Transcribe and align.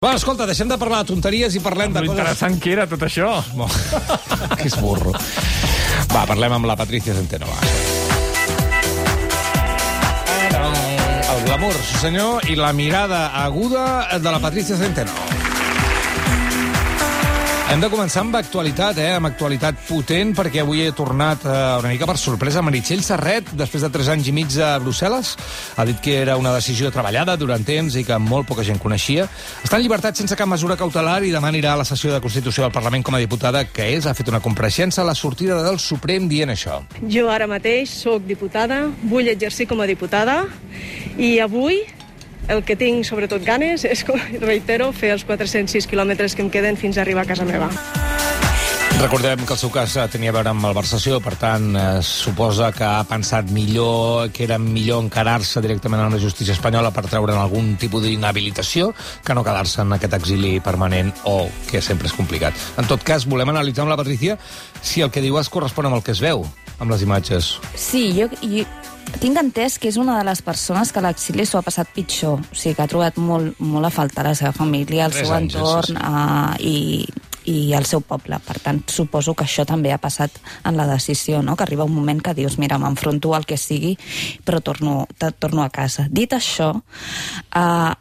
Va, 0.00 0.14
escolta, 0.16 0.46
deixem 0.48 0.64
de 0.64 0.78
parlar 0.80 1.02
de 1.02 1.10
tonteries 1.10 1.52
i 1.52 1.60
parlem 1.60 1.92
de 1.92 2.00
Lo 2.00 2.08
coses... 2.08 2.22
interessant 2.22 2.54
que 2.64 2.70
era 2.72 2.86
tot 2.88 3.02
això. 3.04 3.34
que 4.56 4.64
és 4.70 4.76
burro. 4.80 5.12
Va, 6.14 6.22
parlem 6.24 6.54
amb 6.56 6.68
la 6.70 6.76
Patricia 6.80 7.12
Centeno. 7.12 7.44
Va. 7.44 7.58
El 11.34 11.44
glamour, 11.44 11.76
sí 11.84 12.00
senyor, 12.00 12.48
i 12.48 12.56
la 12.56 12.72
mirada 12.72 13.26
aguda 13.42 13.84
de 14.16 14.32
la 14.32 14.40
Patricia 14.40 14.80
Centeno. 14.80 15.29
Hem 17.70 17.78
de 17.78 17.86
començar 17.86 18.24
amb 18.24 18.34
actualitat, 18.34 18.96
eh? 18.98 19.12
amb 19.14 19.28
actualitat 19.28 19.76
potent, 19.86 20.32
perquè 20.34 20.64
avui 20.64 20.80
he 20.82 20.90
tornat 20.90 21.44
eh, 21.46 21.50
una 21.78 21.92
mica 21.92 22.08
per 22.08 22.16
sorpresa 22.18 22.64
Meritxell 22.66 23.04
Serret, 23.06 23.52
després 23.54 23.84
de 23.86 23.90
3 23.94 24.08
anys 24.16 24.26
i 24.26 24.34
mig 24.34 24.56
a 24.58 24.72
Brussel·les. 24.82 25.30
Ha 25.78 25.84
dit 25.86 26.00
que 26.02 26.16
era 26.18 26.34
una 26.40 26.50
decisió 26.56 26.90
treballada 26.90 27.36
durant 27.38 27.62
temps 27.62 27.94
i 27.94 28.02
que 28.08 28.18
molt 28.18 28.48
poca 28.48 28.64
gent 28.66 28.82
coneixia. 28.82 29.28
Està 29.62 29.78
en 29.78 29.84
llibertat 29.84 30.18
sense 30.18 30.34
cap 30.34 30.50
mesura 30.50 30.74
cautelar 30.80 31.20
i 31.22 31.30
demà 31.30 31.52
anirà 31.54 31.76
a 31.76 31.80
la 31.84 31.86
sessió 31.86 32.10
de 32.10 32.18
Constitució 32.24 32.66
del 32.66 32.74
Parlament 32.74 33.06
com 33.06 33.14
a 33.14 33.22
diputada, 33.22 33.62
que 33.70 33.86
és, 33.94 34.10
ha 34.10 34.16
fet 34.18 34.34
una 34.34 34.42
compareixença 34.42 35.04
a 35.04 35.06
la 35.06 35.14
sortida 35.14 35.62
del 35.62 35.78
Suprem 35.78 36.26
dient 36.26 36.50
això. 36.50 36.82
Jo 37.06 37.30
ara 37.30 37.46
mateix 37.46 37.94
sóc 38.02 38.26
diputada, 38.26 38.88
vull 39.06 39.30
exercir 39.30 39.70
com 39.70 39.78
a 39.78 39.86
diputada 39.86 40.40
i 41.14 41.36
avui 41.38 41.84
el 42.50 42.64
que 42.66 42.76
tinc 42.76 43.06
sobretot 43.06 43.44
ganes 43.46 43.86
és, 43.86 44.02
com 44.06 44.18
reitero, 44.42 44.90
fer 44.92 45.14
els 45.14 45.24
406 45.28 45.86
quilòmetres 45.90 46.34
que 46.34 46.42
em 46.44 46.50
queden 46.50 46.76
fins 46.80 46.98
a 46.98 47.06
arribar 47.06 47.24
a 47.24 47.30
casa 47.30 47.46
meva. 47.46 47.70
Recordem 49.00 49.46
que 49.48 49.54
el 49.54 49.58
seu 49.58 49.70
cas 49.72 49.94
tenia 50.12 50.28
a 50.28 50.34
veure 50.36 50.50
amb 50.50 50.60
malversació, 50.60 51.22
per 51.24 51.32
tant, 51.40 51.70
eh, 51.72 52.02
suposa 52.04 52.68
que 52.76 52.84
ha 52.84 53.06
pensat 53.08 53.48
millor, 53.48 54.28
que 54.28 54.44
era 54.44 54.58
millor 54.60 55.00
encarar-se 55.06 55.62
directament 55.64 56.02
a 56.02 56.10
la 56.12 56.20
justícia 56.20 56.52
espanyola 56.52 56.90
per 56.92 57.06
treure'n 57.06 57.40
algun 57.40 57.78
tipus 57.80 58.04
d'inhabilitació 58.04 58.92
que 59.24 59.34
no 59.34 59.46
quedar-se 59.46 59.80
en 59.86 59.96
aquest 59.96 60.18
exili 60.20 60.60
permanent 60.60 61.14
o 61.24 61.48
que 61.70 61.80
sempre 61.80 62.10
és 62.10 62.16
complicat. 62.18 62.52
En 62.76 62.90
tot 62.90 63.00
cas, 63.00 63.24
volem 63.24 63.48
analitzar 63.48 63.86
amb 63.86 63.94
la 63.94 63.96
Patricia 63.96 64.36
si 64.82 65.00
el 65.00 65.10
que 65.10 65.24
diu 65.24 65.40
es 65.40 65.48
correspon 65.48 65.88
amb 65.88 65.96
el 65.96 66.04
que 66.04 66.12
es 66.12 66.20
veu, 66.20 66.44
amb 66.78 66.92
les 66.92 67.00
imatges. 67.00 67.54
Sí, 67.72 68.10
jo, 68.12 68.28
jo 68.42 68.68
tinc 69.18 69.40
entès 69.40 69.78
que 69.80 69.90
és 69.90 69.98
una 70.00 70.18
de 70.18 70.26
les 70.28 70.42
persones 70.44 70.92
que 70.92 71.00
a 71.00 71.04
l'exili 71.04 71.46
s'ho 71.46 71.58
ha 71.58 71.66
passat 71.66 71.90
pitjor. 71.94 72.38
O 72.40 72.54
sigui, 72.54 72.76
que 72.76 72.84
ha 72.84 72.90
trobat 72.90 73.18
molt, 73.18 73.58
molt 73.58 73.88
a 73.88 73.92
faltar 73.94 74.26
la 74.28 74.36
seva 74.38 74.52
família, 74.56 75.08
el 75.08 75.16
Tres 75.16 75.26
seu 75.26 75.36
anys, 75.36 75.56
entorn 75.56 75.90
sí, 75.90 75.96
sí. 75.96 76.06
Uh, 76.06 76.54
i, 76.60 77.30
i 77.50 77.72
el 77.76 77.88
seu 77.88 78.04
poble. 78.06 78.38
Per 78.46 78.58
tant, 78.62 78.82
suposo 78.90 79.34
que 79.34 79.46
això 79.48 79.64
també 79.68 79.92
ha 79.94 80.00
passat 80.02 80.36
en 80.64 80.76
la 80.78 80.86
decisió, 80.90 81.42
no? 81.42 81.56
que 81.56 81.66
arriba 81.66 81.88
un 81.88 81.96
moment 81.96 82.20
que 82.22 82.36
dius, 82.36 82.58
mira, 82.62 82.78
m'enfronto 82.78 83.34
al 83.34 83.48
que 83.48 83.58
sigui, 83.58 83.96
però 84.44 84.60
torno, 84.60 85.06
torno 85.38 85.64
a 85.64 85.70
casa. 85.74 86.06
Dit 86.10 86.36
això, 86.36 86.72
uh, 86.76 87.92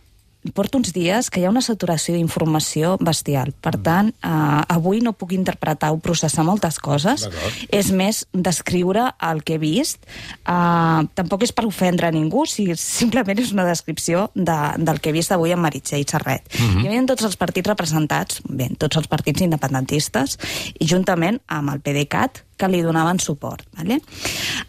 porto 0.55 0.77
uns 0.77 0.93
dies 0.93 1.29
que 1.29 1.41
hi 1.41 1.45
ha 1.45 1.51
una 1.53 1.63
saturació 1.65 2.15
d'informació 2.15 2.97
bestial. 2.99 3.53
Per 3.61 3.75
tant, 3.83 4.09
eh, 4.09 4.29
avui 4.75 5.01
no 5.01 5.13
puc 5.13 5.33
interpretar 5.35 5.91
o 5.93 5.99
processar 6.03 6.45
moltes 6.47 6.79
coses. 6.79 7.27
És 7.69 7.91
més 7.91 8.25
descriure 8.33 9.09
el 9.21 9.43
que 9.43 9.55
he 9.55 9.61
vist. 9.61 10.05
Uh, 10.49 11.05
tampoc 11.17 11.43
és 11.45 11.53
per 11.55 11.65
ofendre 11.67 12.07
a 12.07 12.13
ningú, 12.13 12.45
si 12.49 12.67
simplement 12.79 13.39
és 13.39 13.53
una 13.53 13.65
descripció 13.67 14.29
de, 14.35 14.57
del 14.77 14.99
que 14.99 15.11
he 15.11 15.15
vist 15.15 15.31
avui 15.35 15.53
amb 15.53 15.65
Meritxell 15.65 16.05
Serret. 16.07 16.47
Uh 16.53 16.59
-huh. 16.59 16.83
Hi 16.83 16.87
havia 16.87 17.05
tots 17.05 17.23
els 17.23 17.37
partits 17.37 17.67
representats, 17.67 18.41
bé, 18.49 18.69
tots 18.77 18.97
els 18.97 19.07
partits 19.07 19.41
independentistes, 19.41 20.37
i 20.79 20.85
juntament 20.85 21.41
amb 21.47 21.69
el 21.69 21.81
PDeCAT, 21.81 22.43
que 22.57 22.67
li 22.67 22.81
donaven 22.81 23.19
suport. 23.19 23.63
Vale? 23.77 24.01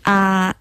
Uh, 0.06 0.54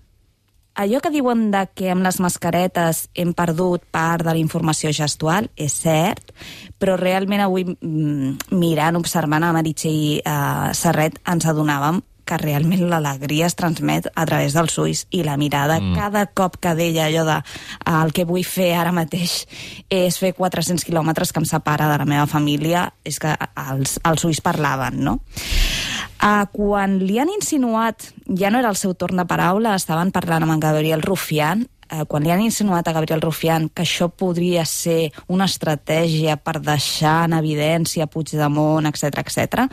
allò 0.75 1.00
que 1.02 1.12
diuen 1.14 1.50
de 1.53 1.64
que 1.75 1.89
amb 1.94 2.06
les 2.06 2.20
mascaretes 2.23 3.08
hem 3.16 3.34
perdut 3.38 3.84
part 3.92 4.25
de 4.25 4.34
la 4.34 4.42
informació 4.42 4.92
gestual 4.95 5.50
és 5.56 5.75
cert, 5.84 6.34
però 6.80 6.98
realment 7.00 7.44
avui 7.45 7.66
mm, 7.66 8.53
mirant, 8.56 9.00
observant 9.00 9.44
a 9.44 9.53
Meritxell 9.56 10.22
eh, 10.22 10.70
Serret 10.78 11.20
ens 11.28 11.50
adonàvem 11.50 12.03
que 12.30 12.38
realment 12.38 12.86
l'alegria 12.92 13.47
es 13.50 13.58
transmet 13.58 14.08
a 14.14 14.25
través 14.30 14.53
dels 14.53 14.78
ulls 14.81 15.06
i 15.16 15.24
la 15.25 15.38
mirada. 15.41 15.80
Mm. 15.81 15.96
Cada 15.97 16.25
cop 16.38 16.59
que 16.62 16.75
deia 16.78 17.07
allò 17.07 17.25
de 17.25 17.40
eh, 17.40 17.96
el 17.96 18.13
que 18.13 18.28
vull 18.30 18.46
fer 18.46 18.72
ara 18.78 18.94
mateix 18.96 19.41
és 19.90 20.19
fer 20.22 20.36
400 20.38 20.86
quilòmetres 20.86 21.34
que 21.34 21.41
em 21.41 21.50
separa 21.50 21.90
de 21.90 21.97
la 22.03 22.09
meva 22.09 22.28
família, 22.30 22.86
és 23.03 23.18
que 23.22 23.34
els, 23.69 23.97
els 24.06 24.28
ulls 24.30 24.44
parlaven, 24.46 25.01
no? 25.06 25.18
Uh, 26.19 26.44
quan 26.52 26.97
li 27.00 27.16
han 27.16 27.30
insinuat, 27.31 28.09
ja 28.35 28.50
no 28.52 28.59
era 28.59 28.68
el 28.74 28.75
seu 28.75 28.91
torn 29.00 29.22
de 29.22 29.24
paraula, 29.24 29.78
estaven 29.80 30.12
parlant 30.12 30.44
amb 30.44 30.57
en 30.57 30.63
Gabriel 30.63 31.03
Rufián, 31.06 31.62
uh, 31.63 32.02
quan 32.12 32.25
li 32.25 32.34
han 32.34 32.44
insinuat 32.44 32.90
a 32.90 32.94
Gabriel 32.97 33.24
Rufián 33.24 33.69
que 33.72 33.85
això 33.85 34.09
podria 34.12 34.66
ser 34.68 35.13
una 35.31 35.47
estratègia 35.47 36.35
per 36.35 36.57
deixar 36.59 37.22
en 37.30 37.38
evidència 37.38 38.09
Puigdemont, 38.12 38.90
etc 38.91 39.24
etc. 39.24 39.69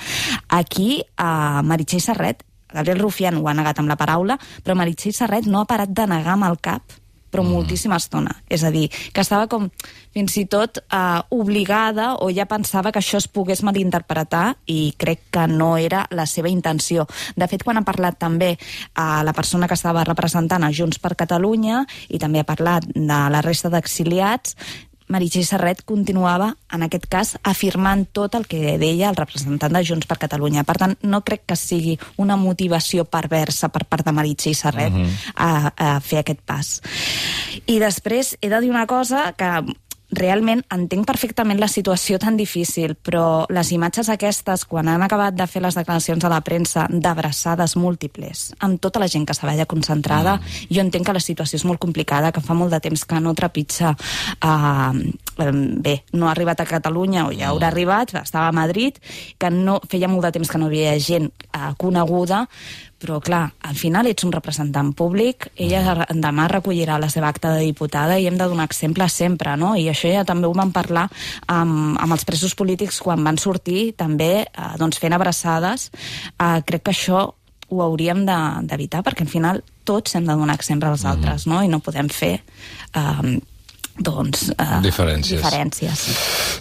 aquí 0.46 1.00
uh, 1.18 1.64
Meritxell 1.66 2.04
Serret, 2.04 2.46
Gabriel 2.70 3.02
Rufián 3.02 3.40
ho 3.42 3.48
ha 3.50 3.56
negat 3.56 3.82
amb 3.82 3.90
la 3.90 3.98
paraula, 3.98 4.38
però 4.62 4.78
Meritxell 4.78 5.18
Serret 5.18 5.50
no 5.50 5.64
ha 5.64 5.66
parat 5.66 5.90
de 5.90 6.06
negar 6.14 6.38
amb 6.38 6.46
el 6.46 6.62
cap 6.62 6.94
però 7.36 7.44
mm. 7.44 7.52
moltíssima 7.52 8.00
estona. 8.00 8.32
És 8.48 8.64
a 8.64 8.72
dir, 8.72 8.88
que 8.88 9.20
estava 9.20 9.44
com 9.52 9.68
fins 10.16 10.38
i 10.40 10.46
tot 10.48 10.80
eh, 10.80 11.20
obligada 11.36 12.14
o 12.24 12.30
ja 12.32 12.46
pensava 12.48 12.92
que 12.92 13.02
això 13.02 13.20
es 13.20 13.28
pogués 13.28 13.60
malinterpretar 13.66 14.56
i 14.72 14.94
crec 14.96 15.26
que 15.34 15.44
no 15.50 15.74
era 15.76 16.06
la 16.16 16.24
seva 16.24 16.48
intenció. 16.48 17.04
De 17.36 17.48
fet, 17.50 17.64
quan 17.66 17.76
ha 17.76 17.84
parlat 17.84 18.16
també 18.18 18.54
a 18.96 19.20
la 19.26 19.36
persona 19.36 19.68
que 19.68 19.76
estava 19.76 20.06
representant 20.08 20.64
a 20.64 20.72
Junts 20.72 21.00
per 21.02 21.12
Catalunya 21.20 21.84
i 22.08 22.20
també 22.22 22.40
ha 22.40 22.48
parlat 22.48 22.88
de 22.94 23.20
la 23.34 23.44
resta 23.44 23.68
d'exiliats, 23.68 24.56
Meritxell 25.08 25.46
Serret 25.46 25.82
continuava, 25.86 26.50
en 26.74 26.82
aquest 26.82 27.06
cas, 27.10 27.34
afirmant 27.46 28.06
tot 28.12 28.34
el 28.34 28.46
que 28.50 28.76
deia 28.80 29.10
el 29.10 29.18
representant 29.18 29.72
de 29.72 29.82
Junts 29.86 30.08
per 30.10 30.18
Catalunya. 30.18 30.64
Per 30.66 30.76
tant, 30.80 30.96
no 31.02 31.22
crec 31.26 31.44
que 31.46 31.56
sigui 31.56 31.96
una 32.22 32.36
motivació 32.36 33.04
perversa 33.04 33.70
per 33.70 33.84
part 33.86 34.06
de 34.06 34.12
Meritxell 34.12 34.58
Serret 34.58 34.92
uh 34.92 34.98
-huh. 34.98 35.10
a, 35.34 35.72
a 35.76 36.00
fer 36.00 36.18
aquest 36.18 36.40
pas. 36.44 36.82
I 37.66 37.78
després 37.78 38.36
he 38.40 38.48
de 38.48 38.60
dir 38.60 38.70
una 38.70 38.86
cosa 38.86 39.32
que 39.32 39.62
realment 40.18 40.62
entenc 40.74 41.06
perfectament 41.08 41.60
la 41.60 41.68
situació 41.70 42.18
tan 42.22 42.36
difícil, 42.36 42.96
però 42.96 43.44
les 43.52 43.70
imatges 43.76 44.10
aquestes, 44.12 44.64
quan 44.68 44.88
han 44.88 45.04
acabat 45.04 45.36
de 45.36 45.46
fer 45.50 45.62
les 45.64 45.76
declaracions 45.78 46.24
a 46.24 46.32
la 46.32 46.40
premsa 46.46 46.86
d'abraçades 46.90 47.76
múltiples, 47.76 48.50
amb 48.58 48.80
tota 48.80 49.02
la 49.02 49.10
gent 49.12 49.26
que 49.26 49.36
estava 49.36 49.52
allà 49.54 49.68
concentrada, 49.68 50.38
mm. 50.38 50.72
jo 50.72 50.82
entenc 50.82 51.06
que 51.06 51.16
la 51.16 51.24
situació 51.24 51.60
és 51.60 51.68
molt 51.68 51.82
complicada, 51.82 52.32
que 52.32 52.44
fa 52.44 52.56
molt 52.58 52.74
de 52.74 52.82
temps 52.88 53.06
que 53.06 53.22
no 53.22 53.36
trepitja... 53.36 53.94
Uh, 54.42 55.06
bé, 55.36 56.02
no 56.12 56.26
ha 56.28 56.32
arribat 56.32 56.60
a 56.60 56.66
Catalunya, 56.66 57.26
o 57.28 57.32
ja 57.36 57.50
haurà 57.50 57.68
arribat, 57.68 58.14
estava 58.22 58.48
a 58.48 58.52
Madrid, 58.56 58.96
que 59.38 59.50
no, 59.50 59.80
feia 59.88 60.08
molt 60.08 60.24
de 60.24 60.32
temps 60.38 60.48
que 60.50 60.58
no 60.58 60.70
hi 60.70 60.80
havia 60.86 60.98
gent 60.98 61.30
uh, 61.52 61.74
coneguda, 61.76 62.46
però 62.98 63.18
clar, 63.20 63.50
al 63.68 63.76
final 63.76 64.06
ets 64.08 64.24
un 64.24 64.32
representant 64.32 64.94
públic, 64.96 65.50
ella 65.60 66.06
demà 66.10 66.46
recollirà 66.48 66.96
la 66.98 67.10
seva 67.12 67.28
acta 67.28 67.52
de 67.52 67.66
diputada 67.66 68.16
i 68.18 68.24
hem 68.26 68.38
de 68.40 68.46
donar 68.48 68.64
exemple 68.64 69.04
sempre, 69.12 69.52
no? 69.60 69.74
I 69.76 69.90
això 69.92 70.08
ja 70.08 70.24
també 70.24 70.48
ho 70.48 70.54
vam 70.56 70.72
parlar 70.72 71.04
amb, 71.46 71.98
amb 72.00 72.16
els 72.16 72.24
presos 72.24 72.54
polítics 72.56 73.02
quan 73.04 73.20
van 73.22 73.36
sortir 73.36 73.90
també 74.00 74.30
eh, 74.48 74.70
doncs 74.80 74.96
fent 74.98 75.12
abraçades. 75.12 75.90
Eh, 76.40 76.62
crec 76.64 76.86
que 76.88 76.94
això 76.96 77.26
ho 77.68 77.82
hauríem 77.82 78.24
de- 78.24 78.62
d'evitar 78.70 79.02
de, 79.02 79.10
perquè 79.10 79.26
al 79.26 79.28
final 79.28 79.60
tots 79.84 80.14
hem 80.16 80.24
de 80.24 80.32
donar 80.38 80.54
exemple 80.56 80.88
als 80.88 81.04
altres, 81.04 81.46
no? 81.46 81.60
I 81.62 81.68
no 81.68 81.80
podem 81.84 82.08
fer 82.08 82.40
eh, 82.94 83.36
doncs, 83.98 84.50
eh, 84.50 84.80
Diferències. 84.84 85.40
diferències. 85.40 86.04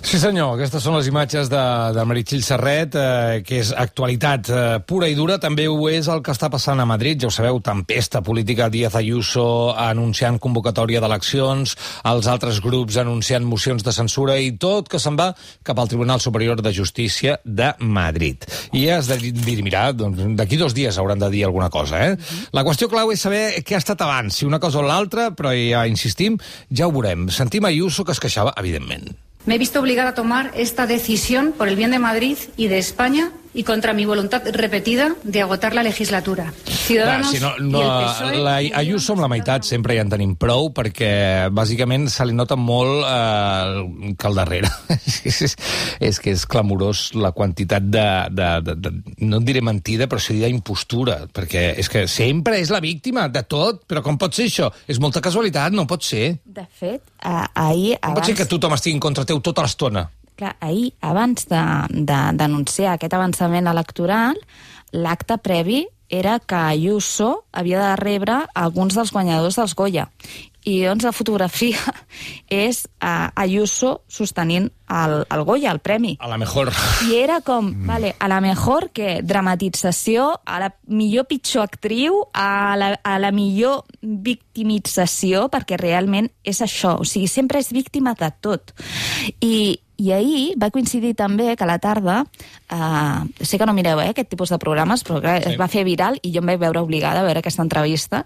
Sí, 0.06 0.20
senyor, 0.22 0.56
aquestes 0.56 0.84
són 0.84 0.96
les 0.98 1.08
imatges 1.10 1.50
de, 1.52 1.64
de 1.96 2.06
Meritxell 2.08 2.44
Serret, 2.46 2.96
eh, 2.96 3.42
que 3.46 3.60
és 3.64 3.72
actualitat 3.76 4.50
eh, 4.50 4.80
pura 4.88 5.10
i 5.12 5.16
dura. 5.18 5.38
També 5.42 5.68
ho 5.68 5.78
és 5.90 6.08
el 6.12 6.22
que 6.24 6.32
està 6.32 6.50
passant 6.54 6.80
a 6.80 6.86
Madrid. 6.88 7.20
Ja 7.22 7.28
ho 7.28 7.34
sabeu, 7.34 7.60
tempesta 7.60 8.22
política, 8.26 8.70
Díaz 8.70 8.96
Ayuso 8.96 9.74
anunciant 9.76 10.40
convocatòria 10.40 11.02
d'eleccions, 11.04 11.76
els 12.06 12.28
altres 12.32 12.62
grups 12.64 12.98
anunciant 13.02 13.46
mocions 13.46 13.84
de 13.84 13.92
censura 13.96 14.38
i 14.40 14.54
tot 14.62 14.90
que 14.92 15.00
se'n 15.02 15.18
va 15.20 15.32
cap 15.64 15.80
al 15.80 15.90
Tribunal 15.92 16.22
Superior 16.24 16.62
de 16.62 16.74
Justícia 16.74 17.40
de 17.44 17.74
Madrid. 17.80 18.46
I 18.74 18.88
has 18.96 19.08
de 19.12 19.18
dir, 19.20 19.62
mira, 19.66 19.90
doncs, 19.94 20.22
d'aquí 20.38 20.58
dos 20.62 20.74
dies 20.78 20.98
hauran 20.98 21.20
de 21.20 21.30
dir 21.34 21.46
alguna 21.46 21.70
cosa, 21.70 22.02
eh? 22.12 22.18
La 22.56 22.64
qüestió 22.64 22.90
clau 22.92 23.12
és 23.12 23.22
saber 23.22 23.64
què 23.66 23.76
ha 23.76 23.82
estat 23.82 24.02
abans, 24.06 24.36
si 24.36 24.46
una 24.46 24.60
cosa 24.60 24.80
o 24.80 24.86
l'altra, 24.86 25.32
però 25.36 25.52
ja 25.56 25.86
insistim, 25.90 26.38
ja 26.70 26.88
ho 26.88 26.94
veurem. 26.96 27.25
Sentim 27.32 27.66
Ayuso 27.66 28.06
que 28.06 28.12
es 28.12 28.20
queixava, 28.20 28.54
evidentment. 28.58 29.16
Me 29.46 29.56
he 29.56 29.58
visto 29.58 29.80
obligada 29.80 30.10
a 30.10 30.16
tomar 30.16 30.52
esta 30.56 30.88
decisión 30.88 31.54
por 31.56 31.68
el 31.68 31.76
bien 31.76 31.92
de 31.92 32.00
Madrid 32.00 32.38
y 32.58 32.68
de 32.68 32.80
España 32.80 33.32
y 33.56 33.64
contra 33.64 33.94
mi 33.94 34.06
voluntad 34.06 34.44
repetida 34.52 35.16
de 35.24 35.42
agotar 35.42 35.74
la 35.74 35.82
legislatura. 35.82 36.54
Ciudadanos 36.66 37.32
Clar, 37.32 37.54
si 37.56 37.62
no, 37.64 37.68
y 37.68 37.72
no, 37.72 37.82
el 37.82 38.06
PSOE... 38.06 38.38
la 38.44 38.56
Ayuso 38.76 39.14
amb 39.16 39.24
la 39.24 39.30
meitat 39.32 39.64
sempre 39.64 39.96
ja 39.96 40.04
en 40.04 40.12
tenim 40.12 40.34
prou 40.38 40.68
perquè 40.76 41.48
bàsicament 41.56 42.10
se 42.12 42.26
li 42.28 42.36
nota 42.36 42.58
molt 42.60 43.06
eh, 43.08 44.14
que 44.20 44.28
al 44.28 44.36
darrere 44.38 44.70
és, 45.00 45.40
és, 45.48 45.56
és 46.12 46.20
que 46.20 46.34
és 46.36 46.44
clamorós 46.50 47.08
la 47.16 47.32
quantitat 47.36 47.88
de, 47.88 48.06
de, 48.36 48.50
de, 48.68 48.76
de 48.76 49.26
no 49.26 49.40
diré 49.46 49.64
mentida 49.66 50.10
però 50.12 50.20
sí 50.22 50.36
d'impostura 50.42 51.22
perquè 51.32 51.72
és 51.80 51.90
que 51.90 52.06
sempre 52.12 52.60
és 52.60 52.74
la 52.74 52.84
víctima 52.84 53.30
de 53.32 53.46
tot 53.48 53.86
però 53.88 54.04
com 54.06 54.20
pot 54.20 54.36
ser 54.36 54.50
això? 54.52 54.70
És 54.86 55.00
molta 55.00 55.24
casualitat, 55.24 55.74
no 55.74 55.88
pot 55.88 56.04
ser 56.04 56.36
De 56.44 56.68
fet, 56.68 57.02
eh, 57.24 57.48
ahir... 57.56 57.96
com 58.02 58.20
pot 58.20 58.28
ser 58.28 58.36
abans- 58.36 58.44
que 58.44 58.52
tothom 58.52 58.76
estigui 58.76 59.00
en 59.00 59.04
contra 59.08 59.26
teu 59.26 59.40
tota 59.40 59.66
l'estona? 59.66 60.06
Clar, 60.38 60.56
ahir, 60.60 60.94
abans 61.02 61.48
d'anunciar 61.50 62.96
aquest 62.96 63.16
avançament 63.18 63.68
electoral, 63.72 64.40
l'acte 64.96 65.38
previ 65.44 65.86
era 66.10 66.40
que 66.40 66.56
Ayuso 66.56 67.46
havia 67.52 67.80
de 67.82 67.96
rebre 67.96 68.44
alguns 68.54 68.96
dels 68.96 69.12
guanyadors 69.12 69.58
dels 69.58 69.74
Goya. 69.76 70.10
I 70.66 70.80
doncs 70.82 71.06
la 71.06 71.12
fotografia 71.14 71.78
és 72.50 72.86
uh, 72.98 73.30
Ayuso 73.38 74.00
sostenint 74.10 74.72
el, 74.90 75.14
el 75.30 75.44
Goya, 75.46 75.72
el 75.72 75.80
premi. 75.80 76.16
A 76.20 76.30
la 76.30 76.40
mejor. 76.42 76.72
I 77.06 77.20
era 77.20 77.40
com, 77.46 77.70
mm. 77.70 77.86
vale, 77.90 78.16
a 78.18 78.30
la 78.30 78.40
mejor 78.42 78.90
que 78.94 79.20
dramatització, 79.22 80.32
a 80.46 80.60
la 80.62 80.72
millor 80.90 81.28
pitjor 81.30 81.66
actriu, 81.70 82.24
a 82.34 82.76
la, 82.78 82.92
a 83.04 83.18
la 83.22 83.32
millor 83.34 83.86
victimització, 84.02 85.48
perquè 85.54 85.78
realment 85.82 86.32
és 86.44 86.62
això, 86.66 86.96
o 87.02 87.06
sigui, 87.06 87.30
sempre 87.30 87.62
és 87.62 87.74
víctima 87.74 88.16
de 88.18 88.32
tot. 88.42 88.74
I, 89.42 89.78
i 89.98 90.12
ahir 90.12 90.56
va 90.62 90.72
coincidir 90.74 91.14
també 91.16 91.56
que 91.56 91.64
a 91.64 91.70
la 91.70 91.78
tarda, 91.80 92.24
eh, 92.70 93.46
sé 93.46 93.58
que 93.58 93.66
no 93.66 93.74
mireu 93.74 94.02
eh, 94.02 94.10
aquest 94.12 94.30
tipus 94.30 94.52
de 94.52 94.60
programes, 94.62 95.04
però 95.08 95.22
clar, 95.22 95.42
sí. 95.44 95.54
es 95.54 95.60
va 95.60 95.70
fer 95.72 95.86
viral 95.88 96.20
i 96.22 96.34
jo 96.34 96.44
em 96.44 96.52
vaig 96.52 96.60
veure 96.60 96.82
obligada 96.84 97.22
a 97.22 97.28
veure 97.28 97.40
aquesta 97.40 97.64
entrevista. 97.64 98.26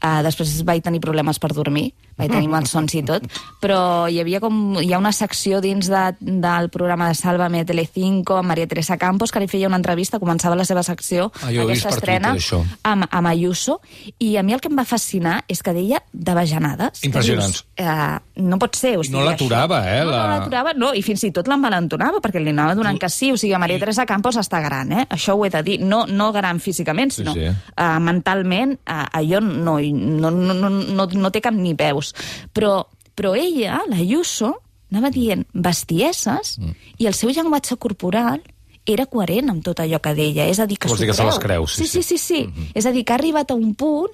Eh, 0.00 0.20
després 0.26 0.60
vaig 0.68 0.84
tenir 0.84 1.02
problemes 1.04 1.38
per 1.42 1.52
dormir, 1.54 1.90
vaig 2.18 2.32
tenir 2.32 2.50
malsons 2.52 2.94
i 2.98 3.02
tot, 3.06 3.24
però 3.62 3.80
hi 4.10 4.20
havia 4.22 4.40
com, 4.42 4.78
hi 4.82 4.92
ha 4.92 5.00
una 5.00 5.12
secció 5.14 5.62
dins 5.64 5.88
de, 5.90 6.04
del 6.20 6.70
programa 6.74 7.08
de 7.08 7.18
Sálvame 7.18 7.64
Telecinco 7.68 8.38
amb 8.38 8.52
Maria 8.52 8.68
Teresa 8.70 8.98
Campos, 9.00 9.32
que 9.32 9.42
li 9.42 9.50
feia 9.50 9.70
una 9.70 9.78
entrevista, 9.80 10.20
començava 10.22 10.58
la 10.58 10.66
seva 10.68 10.82
secció, 10.86 11.30
ah, 11.42 11.52
aquesta 11.64 11.94
estrena, 11.94 12.34
Twitter, 12.34 12.62
amb, 12.90 13.08
amb 13.10 13.30
Ayuso, 13.30 13.78
i 14.18 14.34
a 14.36 14.42
mi 14.42 14.56
el 14.56 14.62
que 14.64 14.70
em 14.72 14.78
va 14.78 14.86
fascinar 14.88 15.40
és 15.48 15.62
que 15.62 15.74
deia 15.76 16.02
de 16.12 16.34
bajanades. 16.34 17.04
Impressionants. 17.06 17.62
Dius, 17.62 17.86
eh, 17.86 18.42
no 18.42 18.58
pot 18.58 18.76
ser. 18.78 18.96
O 18.98 19.04
sigui, 19.04 19.16
no 19.16 19.24
l'aturava, 19.26 19.80
eh? 19.90 20.02
No, 20.04 20.12
la... 20.12 20.22
no 20.22 20.34
l'aturava, 20.34 20.74
no, 20.78 20.92
i 20.94 21.02
fins 21.06 21.24
i 21.28 21.32
tot 21.34 21.48
l'envalentonava, 21.50 22.22
perquè 22.24 22.42
li 22.42 22.52
anava 22.54 22.76
donant 22.78 22.98
que 23.00 23.10
sí. 23.12 23.30
O 23.34 23.38
sigui, 23.40 23.54
Maria 23.60 23.80
Teresa 23.82 24.06
Campos 24.08 24.38
està 24.40 24.60
gran, 24.64 24.92
eh? 24.94 25.06
Això 25.14 25.36
ho 25.36 25.44
he 25.46 25.52
de 25.54 25.62
dir. 25.66 25.78
No, 25.84 26.04
no 26.06 26.30
gran 26.34 26.60
físicament, 26.62 27.14
sinó 27.14 27.34
sí, 27.36 27.46
sí. 27.46 27.54
Uh, 27.74 27.98
mentalment, 28.02 28.76
uh, 28.84 29.04
allò 29.18 29.42
no, 29.44 29.78
no, 29.78 30.30
no, 30.30 30.54
no, 30.54 30.70
no, 30.70 31.08
no 31.08 31.32
té 31.34 31.42
cap 31.44 31.56
ni 31.56 31.74
peus. 31.78 32.07
Però, 32.54 32.82
però 33.14 33.34
ella, 33.38 33.82
la 33.88 33.98
Ayuso, 34.00 34.54
anava 34.92 35.10
dient 35.12 35.44
bestieses 35.52 36.56
mm. 36.58 36.94
i 37.02 37.08
el 37.10 37.16
seu 37.16 37.32
llenguatge 37.34 37.76
corporal 37.76 38.40
era 38.88 39.04
coherent 39.04 39.52
amb 39.52 39.64
tot 39.64 39.82
allò 39.82 39.98
que 40.00 40.14
deia. 40.16 40.46
És 40.48 40.60
a 40.62 40.66
dir, 40.68 40.78
que 40.80 40.88
Vols 40.88 41.02
dir 41.02 41.10
que 41.10 41.16
se 41.16 41.26
les 41.26 41.38
creu, 41.42 41.66
sí, 41.68 41.84
sí. 41.84 41.88
Sí, 41.88 42.02
sí, 42.02 42.16
sí. 42.16 42.18
sí. 42.18 42.40
Mm 42.46 42.52
-hmm. 42.52 42.70
És 42.74 42.86
a 42.86 42.92
dir, 42.92 43.04
que 43.04 43.12
ha 43.12 43.16
arribat 43.16 43.50
a 43.50 43.54
un 43.54 43.74
punt 43.74 44.12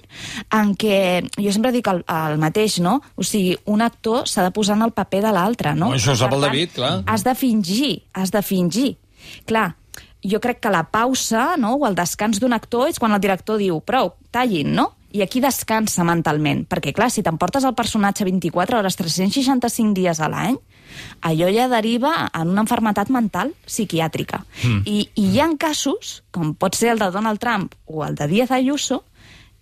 en 0.51 0.75
què, 0.75 1.29
jo 1.37 1.51
sempre 1.51 1.71
dic 1.71 1.87
el, 1.87 2.03
el 2.07 2.37
mateix, 2.37 2.79
no? 2.79 3.01
O 3.15 3.23
sigui, 3.23 3.57
un 3.65 3.81
actor 3.81 4.27
s'ha 4.27 4.43
de 4.43 4.51
posar 4.51 4.75
en 4.75 4.83
el 4.83 4.91
paper 4.91 5.21
de 5.21 5.31
l'altre, 5.31 5.75
no? 5.75 5.87
Oh, 5.89 5.93
això 5.93 6.11
ho 6.11 6.15
sap 6.15 6.33
el 6.33 6.41
David, 6.41 6.69
clar. 6.73 7.03
Has 7.05 7.23
de 7.23 7.35
fingir, 7.35 8.03
has 8.13 8.31
de 8.31 8.41
fingir. 8.41 8.97
Clar, 9.45 9.75
jo 10.23 10.39
crec 10.39 10.59
que 10.59 10.69
la 10.69 10.83
pausa 10.83 11.55
no, 11.57 11.75
o 11.75 11.87
el 11.87 11.95
descans 11.95 12.39
d'un 12.39 12.53
actor 12.53 12.89
és 12.89 12.99
quan 12.99 13.13
el 13.13 13.21
director 13.21 13.57
diu 13.57 13.79
prou, 13.81 14.13
tallin, 14.31 14.73
no? 14.75 14.91
I 15.15 15.21
aquí 15.23 15.39
descansa 15.39 16.03
mentalment, 16.03 16.65
perquè 16.67 16.91
clar, 16.95 17.07
si 17.13 17.23
t'emportes 17.23 17.63
el 17.63 17.75
personatge 17.77 18.25
24 18.27 18.81
hores, 18.81 18.97
365 18.99 19.95
dies 19.95 20.19
a 20.19 20.27
l'any, 20.31 20.57
allò 21.23 21.47
ja 21.55 21.69
deriva 21.71 22.11
en 22.27 22.51
una 22.51 22.65
enfermetat 22.65 23.11
mental 23.13 23.53
psiquiàtrica. 23.63 24.41
Mm. 24.63 24.83
I, 24.83 24.97
I 25.15 25.29
hi 25.31 25.39
ha 25.39 25.47
casos, 25.59 26.19
com 26.35 26.51
pot 26.59 26.75
ser 26.75 26.91
el 26.91 26.99
de 26.99 27.11
Donald 27.15 27.39
Trump 27.39 27.75
o 27.85 28.03
el 28.03 28.19
de 28.19 28.27
Díaz 28.27 28.51
Ayuso, 28.51 29.03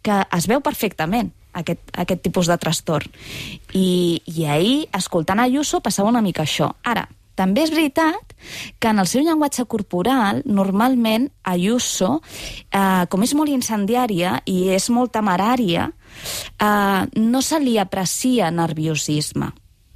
que 0.01 0.23
es 0.35 0.50
veu 0.50 0.63
perfectament 0.65 1.29
aquest, 1.53 1.83
aquest 1.94 2.23
tipus 2.25 2.49
de 2.49 2.57
trastorn. 2.57 3.13
I, 3.77 4.21
I 4.25 4.45
ahir, 4.49 4.77
escoltant 4.97 5.44
Ayuso, 5.44 5.83
passava 5.85 6.09
una 6.09 6.23
mica 6.25 6.47
això. 6.47 6.73
Ara, 6.83 7.06
també 7.35 7.63
és 7.65 7.71
veritat 7.74 8.35
que 8.80 8.91
en 8.91 9.00
el 9.00 9.07
seu 9.09 9.24
llenguatge 9.24 9.65
corporal, 9.65 10.44
normalment, 10.45 11.30
Ayuso, 11.44 12.21
eh, 12.69 13.06
com 13.09 13.24
és 13.24 13.33
molt 13.33 13.50
incendiària 13.50 14.39
i 14.45 14.69
és 14.75 14.89
molt 14.89 15.13
temerària, 15.15 15.89
eh, 16.59 17.01
no 17.19 17.41
se 17.41 17.59
li 17.59 17.77
aprecia 17.80 18.51
nerviosisme 18.51 19.51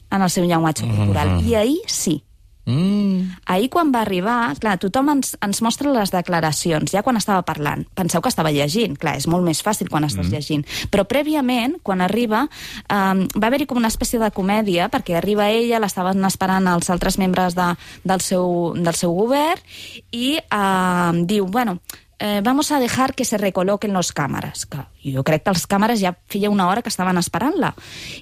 en 0.10 0.22
el 0.22 0.30
seu 0.30 0.46
llenguatge 0.46 0.86
mm-hmm. 0.86 0.98
corporal. 0.98 1.30
Mm 1.30 1.40
-hmm. 1.40 1.50
I 1.50 1.56
ahir 1.56 1.82
sí. 1.88 2.24
Mm. 2.68 3.40
Ahir 3.48 3.70
quan 3.72 3.94
va 3.96 4.02
arribar, 4.04 4.52
clar, 4.60 4.76
tothom 4.82 5.14
ens, 5.14 5.38
ens 5.44 5.62
mostra 5.64 5.94
les 5.96 6.12
declaracions, 6.12 6.92
ja 6.92 7.04
quan 7.06 7.16
estava 7.16 7.46
parlant. 7.48 7.86
Penseu 7.96 8.22
que 8.22 8.32
estava 8.32 8.52
llegint, 8.52 8.98
clar, 9.00 9.16
és 9.22 9.28
molt 9.32 9.48
més 9.48 9.64
fàcil 9.64 9.88
quan 9.92 10.04
estàs 10.04 10.28
mm. 10.28 10.34
llegint. 10.36 10.66
Però 10.92 11.08
prèviament, 11.08 11.78
quan 11.88 12.04
arriba, 12.04 12.44
um, 12.92 13.24
va 13.32 13.48
haver-hi 13.48 13.70
com 13.70 13.80
una 13.80 13.92
espècie 13.92 14.20
de 14.20 14.32
comèdia, 14.36 14.90
perquè 14.92 15.16
arriba 15.16 15.48
ella, 15.48 15.80
l'estaven 15.80 16.28
esperant 16.28 16.68
els 16.76 16.92
altres 16.92 17.18
membres 17.22 17.56
de, 17.56 17.70
del, 18.04 18.26
seu, 18.26 18.76
del 18.76 19.00
seu 19.00 19.16
govern, 19.16 19.64
i 20.12 20.36
uh, 20.44 21.16
diu, 21.24 21.48
bueno, 21.48 21.80
eh, 22.20 22.42
vamos 22.44 22.72
a 22.72 22.80
dejar 22.80 23.14
que 23.14 23.26
se 23.26 23.38
recoloquen 23.38 23.94
los 23.94 24.14
càmeres. 24.14 24.66
Que 24.66 24.86
jo 25.14 25.24
crec 25.24 25.44
que 25.44 25.54
els 25.54 25.68
càmeres 25.68 26.02
ja 26.02 26.16
feia 26.28 26.50
una 26.50 26.68
hora 26.68 26.82
que 26.82 26.90
estaven 26.90 27.18
esperant-la. 27.18 27.74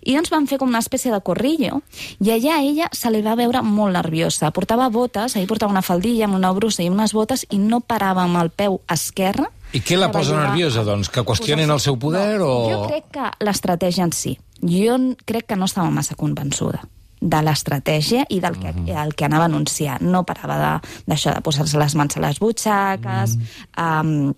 I 0.04 0.16
doncs 0.16 0.32
van 0.34 0.48
fer 0.48 0.60
com 0.60 0.70
una 0.70 0.84
espècie 0.84 1.12
de 1.14 1.22
corrillo, 1.22 1.82
i 2.20 2.32
allà 2.36 2.62
ella 2.62 2.90
se 2.92 3.12
li 3.12 3.22
va 3.26 3.36
veure 3.36 3.62
molt 3.64 3.96
nerviosa. 3.96 4.52
Portava 4.52 4.90
botes, 4.90 5.36
ahir 5.36 5.48
portava 5.48 5.74
una 5.74 5.86
faldilla 5.86 6.26
amb 6.30 6.36
una 6.36 6.54
brusa 6.54 6.84
i 6.84 6.90
unes 6.90 7.14
botes, 7.14 7.46
i 7.50 7.60
no 7.60 7.82
parava 7.82 8.24
amb 8.24 8.42
el 8.42 8.52
peu 8.52 8.82
esquerre 8.92 9.52
i 9.76 9.82
què 9.84 9.98
la 10.00 10.08
posa 10.08 10.38
nerviosa, 10.38 10.86
doncs? 10.88 11.10
Que 11.12 11.26
qüestionin 11.28 11.72
el 11.74 11.82
seu 11.84 11.98
poder 12.00 12.38
no, 12.40 12.48
o...? 12.48 12.68
Jo 12.72 12.82
crec 12.88 13.10
que 13.18 13.32
l'estratègia 13.44 14.06
en 14.08 14.14
si. 14.16 14.38
Jo 14.64 14.96
crec 15.28 15.50
que 15.50 15.58
no 15.60 15.68
estava 15.68 15.92
massa 15.92 16.16
convençuda 16.16 16.86
de 17.26 17.42
l'estratègia 17.42 18.26
i 18.30 18.40
del 18.40 18.58
que, 18.60 18.72
mm 18.72 18.86
-hmm. 18.86 19.04
el 19.04 19.16
que 19.16 19.26
anava 19.26 19.44
a 19.44 19.52
anunciar. 19.52 20.02
No 20.02 20.24
parava 20.24 20.82
d'això 21.08 21.30
de, 21.30 21.36
de 21.36 21.42
posar-se 21.42 21.78
les 21.78 21.96
mans 21.96 22.18
a 22.18 22.20
les 22.20 22.40
butxaques, 22.40 23.36
mm 23.36 23.42
-hmm. 23.42 24.02
um, 24.02 24.34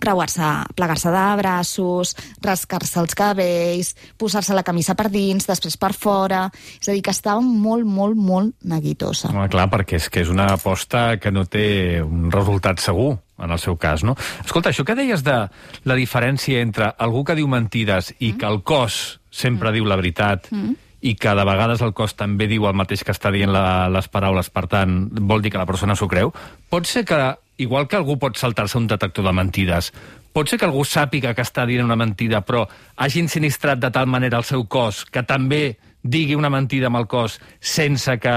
creuar-se, 0.00 0.42
plegar-se 0.74 1.10
de 1.10 1.36
braços, 1.36 2.16
rascar-se 2.40 3.00
els 3.00 3.14
cabells, 3.14 3.94
posar-se 4.16 4.54
la 4.54 4.62
camisa 4.62 4.94
per 4.94 5.10
dins, 5.10 5.46
després 5.46 5.76
per 5.76 5.92
fora... 5.92 6.50
És 6.80 6.88
a 6.88 6.92
dir, 6.92 7.02
que 7.02 7.10
estava 7.10 7.40
molt, 7.40 7.84
molt, 7.84 8.16
molt 8.16 8.54
neguitosa. 8.64 9.28
Home, 9.28 9.48
clar, 9.52 9.68
perquè 9.70 9.96
és 10.00 10.08
que 10.08 10.20
és 10.24 10.28
una 10.28 10.54
aposta 10.54 11.18
que 11.20 11.30
no 11.30 11.44
té 11.44 12.00
un 12.02 12.30
resultat 12.32 12.80
segur 12.80 13.18
en 13.38 13.50
el 13.50 13.58
seu 13.58 13.76
cas, 13.76 14.02
no? 14.02 14.16
Escolta, 14.44 14.70
això 14.70 14.84
que 14.84 14.94
deies 14.94 15.22
de 15.22 15.36
la 15.84 15.94
diferència 15.94 16.60
entre 16.60 16.94
algú 16.98 17.24
que 17.24 17.34
diu 17.34 17.48
mentides 17.48 18.14
i 18.18 18.32
mm. 18.32 18.38
que 18.38 18.46
el 18.46 18.62
cos 18.62 19.20
sempre 19.30 19.70
mm. 19.70 19.74
diu 19.74 19.84
la 19.84 19.96
veritat 20.00 20.48
mm 20.50 20.88
i 21.00 21.14
que 21.16 21.34
de 21.34 21.44
vegades 21.48 21.80
el 21.84 21.94
cos 21.96 22.14
també 22.18 22.48
diu 22.50 22.66
el 22.68 22.76
mateix 22.76 23.04
que 23.04 23.14
està 23.14 23.32
dient 23.32 23.52
la, 23.52 23.88
les 23.92 24.08
paraules, 24.12 24.50
per 24.52 24.66
tant, 24.68 25.02
vol 25.10 25.42
dir 25.42 25.52
que 25.52 25.60
la 25.60 25.68
persona 25.68 25.96
s'ho 25.96 26.08
creu. 26.10 26.32
Pot 26.68 26.88
ser 26.88 27.06
que, 27.08 27.20
igual 27.62 27.88
que 27.88 27.96
algú 27.96 28.18
pot 28.20 28.36
saltar-se 28.36 28.78
un 28.78 28.88
detector 28.90 29.24
de 29.24 29.32
mentides, 29.36 29.92
pot 30.32 30.48
ser 30.48 30.60
que 30.60 30.68
algú 30.68 30.84
sàpiga 30.84 31.32
que 31.34 31.44
està 31.46 31.64
dient 31.66 31.88
una 31.88 31.98
mentida, 31.98 32.44
però 32.44 32.66
hagi 32.96 33.24
insinistrat 33.24 33.80
de 33.80 33.90
tal 33.94 34.06
manera 34.06 34.38
el 34.38 34.46
seu 34.48 34.66
cos 34.68 35.06
que 35.08 35.24
també 35.24 35.78
digui 36.02 36.36
una 36.36 36.52
mentida 36.52 36.88
amb 36.88 37.00
el 37.00 37.08
cos 37.10 37.40
sense 37.60 38.16
que 38.20 38.36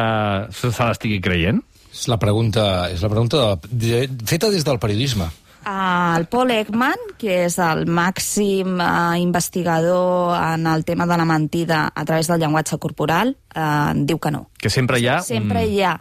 se 0.52 0.74
l'estigui 0.74 1.22
creient? 1.24 1.62
És 1.94 2.08
la 2.10 2.18
pregunta, 2.18 2.90
és 2.90 3.04
la 3.06 3.12
pregunta 3.12 3.54
de, 3.70 4.08
feta 4.26 4.50
des 4.50 4.66
del 4.66 4.80
periodisme. 4.82 5.30
El 5.66 6.26
Paul 6.28 6.52
Ekman, 6.52 7.12
que 7.20 7.44
és 7.46 7.58
el 7.64 7.86
màxim 7.88 8.78
uh, 8.78 9.16
investigador 9.20 10.36
en 10.38 10.68
el 10.68 10.84
tema 10.84 11.08
de 11.08 11.18
la 11.18 11.26
mentida 11.26 11.86
a 11.94 12.06
través 12.06 12.28
del 12.28 12.42
llenguatge 12.44 12.80
corporal, 12.80 13.36
uh, 13.56 13.94
diu 13.96 14.20
que 14.20 14.32
no. 14.32 14.50
Que 14.60 14.74
sempre 14.74 15.00
hi 15.00 15.08
ha... 15.08 15.22
Sempre 15.24 15.64
hi 15.68 15.84
ha 15.88 15.96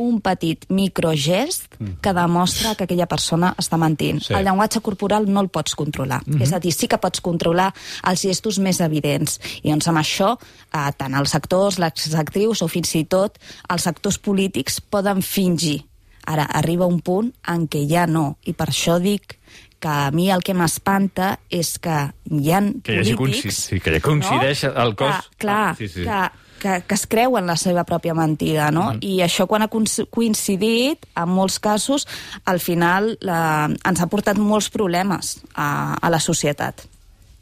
un 0.00 0.20
petit 0.24 0.64
microgest 0.72 1.76
mm. 1.78 2.00
que 2.00 2.12
demostra 2.16 2.74
que 2.74 2.86
aquella 2.86 3.06
persona 3.06 3.52
està 3.60 3.76
mentint. 3.80 4.22
Sí. 4.24 4.34
El 4.34 4.46
llenguatge 4.48 4.80
corporal 4.84 5.28
no 5.28 5.44
el 5.44 5.50
pots 5.52 5.76
controlar. 5.76 6.22
Mm 6.24 6.34
-hmm. 6.34 6.42
És 6.42 6.52
a 6.52 6.58
dir, 6.58 6.72
sí 6.72 6.88
que 6.88 6.98
pots 6.98 7.20
controlar 7.20 7.74
els 8.08 8.22
gestos 8.22 8.58
més 8.58 8.80
evidents. 8.80 9.38
I 9.62 9.70
doncs 9.70 9.88
amb 9.88 9.98
això, 9.98 10.38
eh, 10.72 10.92
tant 10.96 11.14
els 11.14 11.34
actors, 11.34 11.78
les 11.78 12.14
actrius 12.14 12.62
o 12.62 12.68
fins 12.68 12.94
i 12.94 13.04
tot 13.04 13.38
els 13.68 13.86
actors 13.86 14.18
polítics 14.18 14.80
poden 14.80 15.22
fingir 15.22 15.89
Ara, 16.26 16.44
arriba 16.44 16.86
un 16.86 17.00
punt 17.00 17.32
en 17.48 17.66
què 17.68 17.86
ja 17.88 18.06
no, 18.06 18.36
i 18.44 18.52
per 18.52 18.68
això 18.70 18.98
dic 19.00 19.38
que 19.80 19.88
a 19.88 20.10
mi 20.12 20.28
el 20.30 20.44
que 20.44 20.54
m'espanta 20.54 21.38
és 21.48 21.78
que 21.80 21.96
hi 22.28 22.52
ha 22.52 22.60
que 22.84 23.00
hi 23.00 23.16
polítics... 23.16 23.64
Sí, 23.70 23.80
que 23.80 23.96
ja 23.96 24.02
coincideix 24.04 24.66
no? 24.68 24.74
el 24.84 24.94
cos... 24.94 25.30
Que, 25.30 25.40
clar, 25.46 25.64
ah, 25.70 25.74
sí, 25.78 25.88
sí. 25.88 26.04
Que, 26.04 26.20
que, 26.60 26.76
que 26.86 26.94
es 26.94 27.06
creuen 27.08 27.48
la 27.48 27.56
seva 27.56 27.86
pròpia 27.88 28.14
mentida, 28.14 28.70
no? 28.70 28.92
Mm 28.92 29.00
-hmm. 29.00 29.08
I 29.08 29.22
això, 29.24 29.46
quan 29.48 29.62
ha 29.62 29.70
coincidit, 30.10 31.06
en 31.16 31.28
molts 31.28 31.58
casos, 31.58 32.06
al 32.44 32.60
final 32.60 33.16
la, 33.20 33.70
ens 33.84 34.00
ha 34.00 34.06
portat 34.06 34.36
molts 34.36 34.68
problemes 34.68 35.40
a, 35.54 35.96
a 36.00 36.10
la 36.10 36.20
societat. 36.20 36.86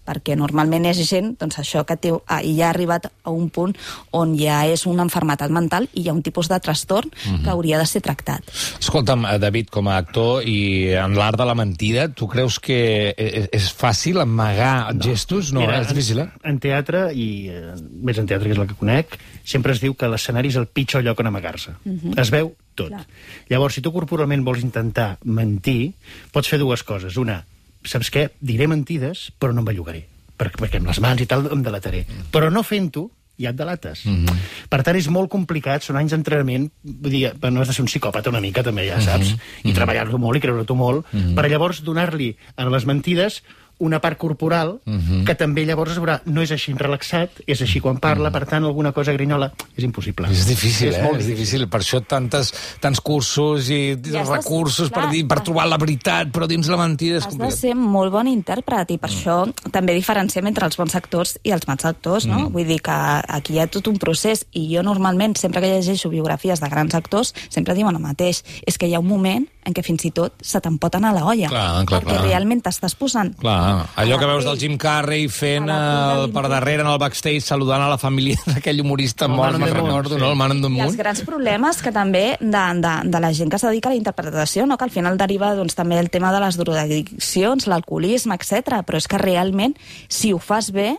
Perquè 0.09 0.37
normalment 0.39 0.89
és 0.89 1.03
gent, 1.09 1.35
doncs 1.41 1.61
això, 1.61 1.85
que 1.89 1.99
té, 2.01 2.13
ah, 2.27 2.41
i 2.41 2.55
ja 2.57 2.69
ha 2.69 2.73
arribat 2.73 3.09
a 3.09 3.35
un 3.35 3.51
punt 3.53 3.75
on 4.17 4.35
ja 4.39 4.63
és 4.69 4.87
una 4.89 5.05
enfermetat 5.05 5.53
mental 5.55 5.89
i 5.93 6.07
hi 6.07 6.09
ha 6.09 6.17
un 6.17 6.23
tipus 6.25 6.49
de 6.49 6.59
trastorn 6.65 7.11
mm 7.11 7.19
-hmm. 7.21 7.43
que 7.45 7.51
hauria 7.51 7.79
de 7.79 7.87
ser 7.87 8.03
tractat. 8.03 8.43
Escolta'm, 8.81 9.27
eh, 9.27 9.39
David, 9.39 9.69
com 9.71 9.89
a 9.89 9.97
actor 9.97 10.43
i 10.45 10.95
en 10.95 11.15
l'art 11.15 11.39
de 11.39 11.45
la 11.45 11.55
mentida, 11.55 12.09
tu 12.09 12.27
creus 12.27 12.59
que 12.59 13.15
és, 13.17 13.49
és 13.53 13.75
fàcil 13.75 14.21
amagar 14.21 14.95
no. 14.95 15.03
gestos? 15.03 15.53
No, 15.53 15.61
Mira, 15.61 15.81
és 15.81 15.89
difícil, 15.89 16.19
eh? 16.19 16.29
En, 16.43 16.55
en 16.55 16.59
teatre, 16.59 17.13
i 17.13 17.49
eh, 17.49 17.75
més 18.03 18.19
en 18.19 18.27
teatre, 18.27 18.49
que 18.49 18.55
és 18.55 18.59
el 18.59 18.67
que 18.67 18.79
conec, 18.79 19.19
sempre 19.45 19.73
es 19.73 19.81
diu 19.81 19.95
que 19.95 20.09
l'escenari 20.09 20.49
és 20.49 20.57
el 20.57 20.67
pitjor 20.67 21.03
lloc 21.03 21.21
on 21.21 21.27
amagar-se. 21.27 21.71
Uh 21.85 21.93
-huh. 21.93 22.21
Es 22.21 22.31
veu 22.31 22.55
tot. 22.75 22.89
Clar. 22.89 23.07
Llavors, 23.51 23.75
si 23.75 23.83
tu 23.83 23.93
corporalment 23.93 24.45
vols 24.45 24.63
intentar 24.63 25.19
mentir, 25.25 25.95
pots 26.33 26.49
fer 26.49 26.59
dues 26.59 26.83
coses. 26.83 27.17
Una, 27.17 27.45
saps 27.85 28.11
què? 28.11 28.29
Diré 28.41 28.67
mentides, 28.67 29.31
però 29.39 29.53
no 29.53 29.61
em 29.61 29.71
bellugaré. 29.71 30.07
Perquè, 30.39 30.59
perquè 30.59 30.79
amb 30.79 30.91
les 30.91 31.01
mans 31.03 31.21
i 31.21 31.27
tal 31.27 31.49
em 31.53 31.63
delataré. 31.63 32.05
Però 32.33 32.51
no 32.51 32.63
fent-ho, 32.63 33.09
ja 33.39 33.51
et 33.51 33.57
delates. 33.57 34.05
Mm 34.05 34.25
-hmm. 34.25 34.37
Per 34.69 34.83
tant, 34.83 34.97
és 34.97 35.09
molt 35.09 35.31
complicat, 35.31 35.83
són 35.83 35.97
anys 35.97 36.11
d'entrenament, 36.11 36.71
vull 36.83 37.11
dir, 37.11 37.33
no 37.51 37.61
has 37.61 37.69
de 37.69 37.75
ser 37.75 37.83
un 37.83 37.89
psicòpata 37.89 38.31
una 38.31 38.41
mica, 38.41 38.63
també, 38.63 38.89
ja 38.89 39.01
saps, 39.01 39.31
mm 39.31 39.35
-hmm. 39.35 39.71
i 39.71 39.73
treballar-lo 39.73 40.19
molt 40.19 40.37
i 40.37 40.41
creure-t'ho 40.41 40.75
molt, 40.75 41.07
mm 41.13 41.21
-hmm. 41.21 41.35
per 41.35 41.49
llavors 41.49 41.83
donar-li 41.83 42.37
a 42.57 42.65
les 42.65 42.85
mentides 42.85 43.43
una 43.79 44.01
part 44.01 44.19
corporal 44.19 44.81
uh 44.85 44.93
-huh. 44.93 45.25
que 45.25 45.35
també 45.35 45.65
llavors 45.65 45.93
es 45.93 45.99
veurà, 45.99 46.21
no 46.25 46.43
és 46.43 46.51
així 46.51 46.73
relaxat, 46.73 47.31
és 47.47 47.61
així 47.63 47.81
quan 47.81 47.99
parla, 47.99 48.29
uh 48.29 48.35
-huh. 48.35 48.39
per 48.39 48.47
tant, 48.47 48.65
alguna 48.65 48.93
cosa 48.93 49.13
grinyola, 49.13 49.53
és 49.77 49.85
impossible. 49.85 50.29
És 50.31 50.47
difícil, 50.47 50.89
és 50.89 50.97
eh? 50.97 51.03
molt 51.03 51.21
és 51.21 51.27
difícil. 51.27 51.69
Per 51.69 51.81
això 51.81 52.05
tantes, 52.05 52.53
tants 52.81 53.01
cursos 53.01 53.71
i 53.71 53.97
Ja 54.05 54.23
estàs- 54.23 54.37
recursos 54.37 54.91
per, 54.91 55.03
clar, 55.03 55.13
dir, 55.13 55.27
per 55.27 55.41
trobar 55.41 55.67
la 55.67 55.77
veritat, 55.77 56.29
però 56.29 56.47
dins 56.47 56.67
la 56.69 56.77
mentida 56.77 57.19
és 57.19 57.25
Has 57.27 57.33
de 57.33 57.39
complicat. 57.39 57.59
ser 57.61 57.75
molt 57.75 58.13
bon 58.13 58.27
intèrpret 58.27 58.91
i 58.91 58.99
per 58.99 59.11
això 59.11 59.53
també 59.71 59.95
diferenciem 59.95 60.47
entre 60.47 60.65
els 60.67 60.77
bons 60.77 60.95
actors 60.95 61.39
i 61.43 61.51
els 61.51 61.67
mals 61.67 61.85
actors, 61.85 62.27
no? 62.27 62.51
Vull 62.51 62.67
dir 62.67 62.81
que 62.81 62.91
aquí 63.29 63.55
hi 63.55 63.59
ha 63.61 63.67
tot 63.67 63.87
un 63.87 63.99
procés 63.99 64.47
i 64.53 64.75
jo 64.75 64.83
normalment, 64.83 65.37
sempre 65.37 65.61
que 65.61 65.69
llegeixo 65.69 66.09
biografies 66.09 66.61
de 66.61 66.69
grans 66.69 66.95
actors, 66.95 67.35
sempre 67.49 67.75
diuen 67.75 67.95
el 67.95 68.03
mateix. 68.03 68.45
És 68.67 68.79
que 68.79 68.87
hi 68.87 68.95
ha 68.95 69.01
un 69.01 69.07
moment 69.07 69.47
en 69.65 69.75
què 69.75 69.83
fins 69.85 70.05
i 70.05 70.11
tot 70.11 70.33
se 70.41 70.61
te'n 70.61 70.79
pot 70.79 70.95
anar 70.95 71.13
la 71.15 71.25
olla. 71.25 71.49
Clar, 71.49 71.85
clar, 71.85 72.03
perquè 72.03 72.17
clar. 72.17 72.23
realment 72.25 72.63
t'estàs 72.63 72.95
posant 72.97 73.35
Clar, 73.39 73.68
allò 74.03 74.19
que 74.21 74.29
veus 74.31 74.47
del 74.49 74.59
Jim 74.61 74.77
Carrey 74.81 75.29
fent 75.33 75.69
pell 75.69 76.25
el, 76.25 76.33
per 76.35 76.45
darrere 76.51 76.85
en 76.85 76.91
el 76.91 76.99
backstage 77.01 77.43
saludant 77.45 77.83
a 77.85 77.89
la 77.91 77.99
família 78.01 78.39
d'aquell 78.53 78.83
humorista 78.85 79.29
mort, 79.31 79.59
me'n 79.61 79.75
recordo, 79.75 80.17
sí. 80.17 80.23
no? 80.23 80.33
El 80.33 80.39
Man 80.41 80.57
on 80.57 80.63
the 80.65 80.73
I 80.79 80.85
els 80.87 80.99
grans 80.99 81.25
problemes 81.27 81.83
que 81.85 81.93
també 81.95 82.25
de, 82.41 82.65
de, 82.83 82.95
de 83.11 83.25
la 83.25 83.33
gent 83.37 83.53
que 83.53 83.61
es 83.61 83.67
dedica 83.67 83.91
a 83.91 83.95
la 83.95 84.01
interpretació, 84.01 84.67
no? 84.67 84.79
que 84.79 84.89
al 84.89 84.95
final 84.95 85.19
deriva 85.21 85.55
doncs, 85.59 85.77
també 85.79 85.99
el 85.99 86.11
tema 86.15 86.33
de 86.35 86.43
les 86.45 86.59
drogadiccions, 86.61 87.69
l'alcoholisme, 87.71 88.39
etc. 88.39 88.83
Però 88.87 89.01
és 89.01 89.11
que 89.11 89.21
realment, 89.21 89.77
si 90.09 90.33
ho 90.33 90.41
fas 90.43 90.71
bé, 90.75 90.93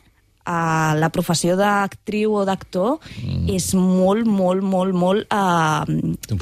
uh, 0.50 0.94
la 1.00 1.12
professió 1.14 1.58
d'actriu 1.60 2.40
o 2.42 2.46
d'actor 2.48 2.98
mm. 3.00 3.48
és 3.56 3.72
molt, 3.78 4.28
molt, 4.28 4.66
molt, 4.66 4.96
molt, 4.96 5.34
uh, 5.34 5.86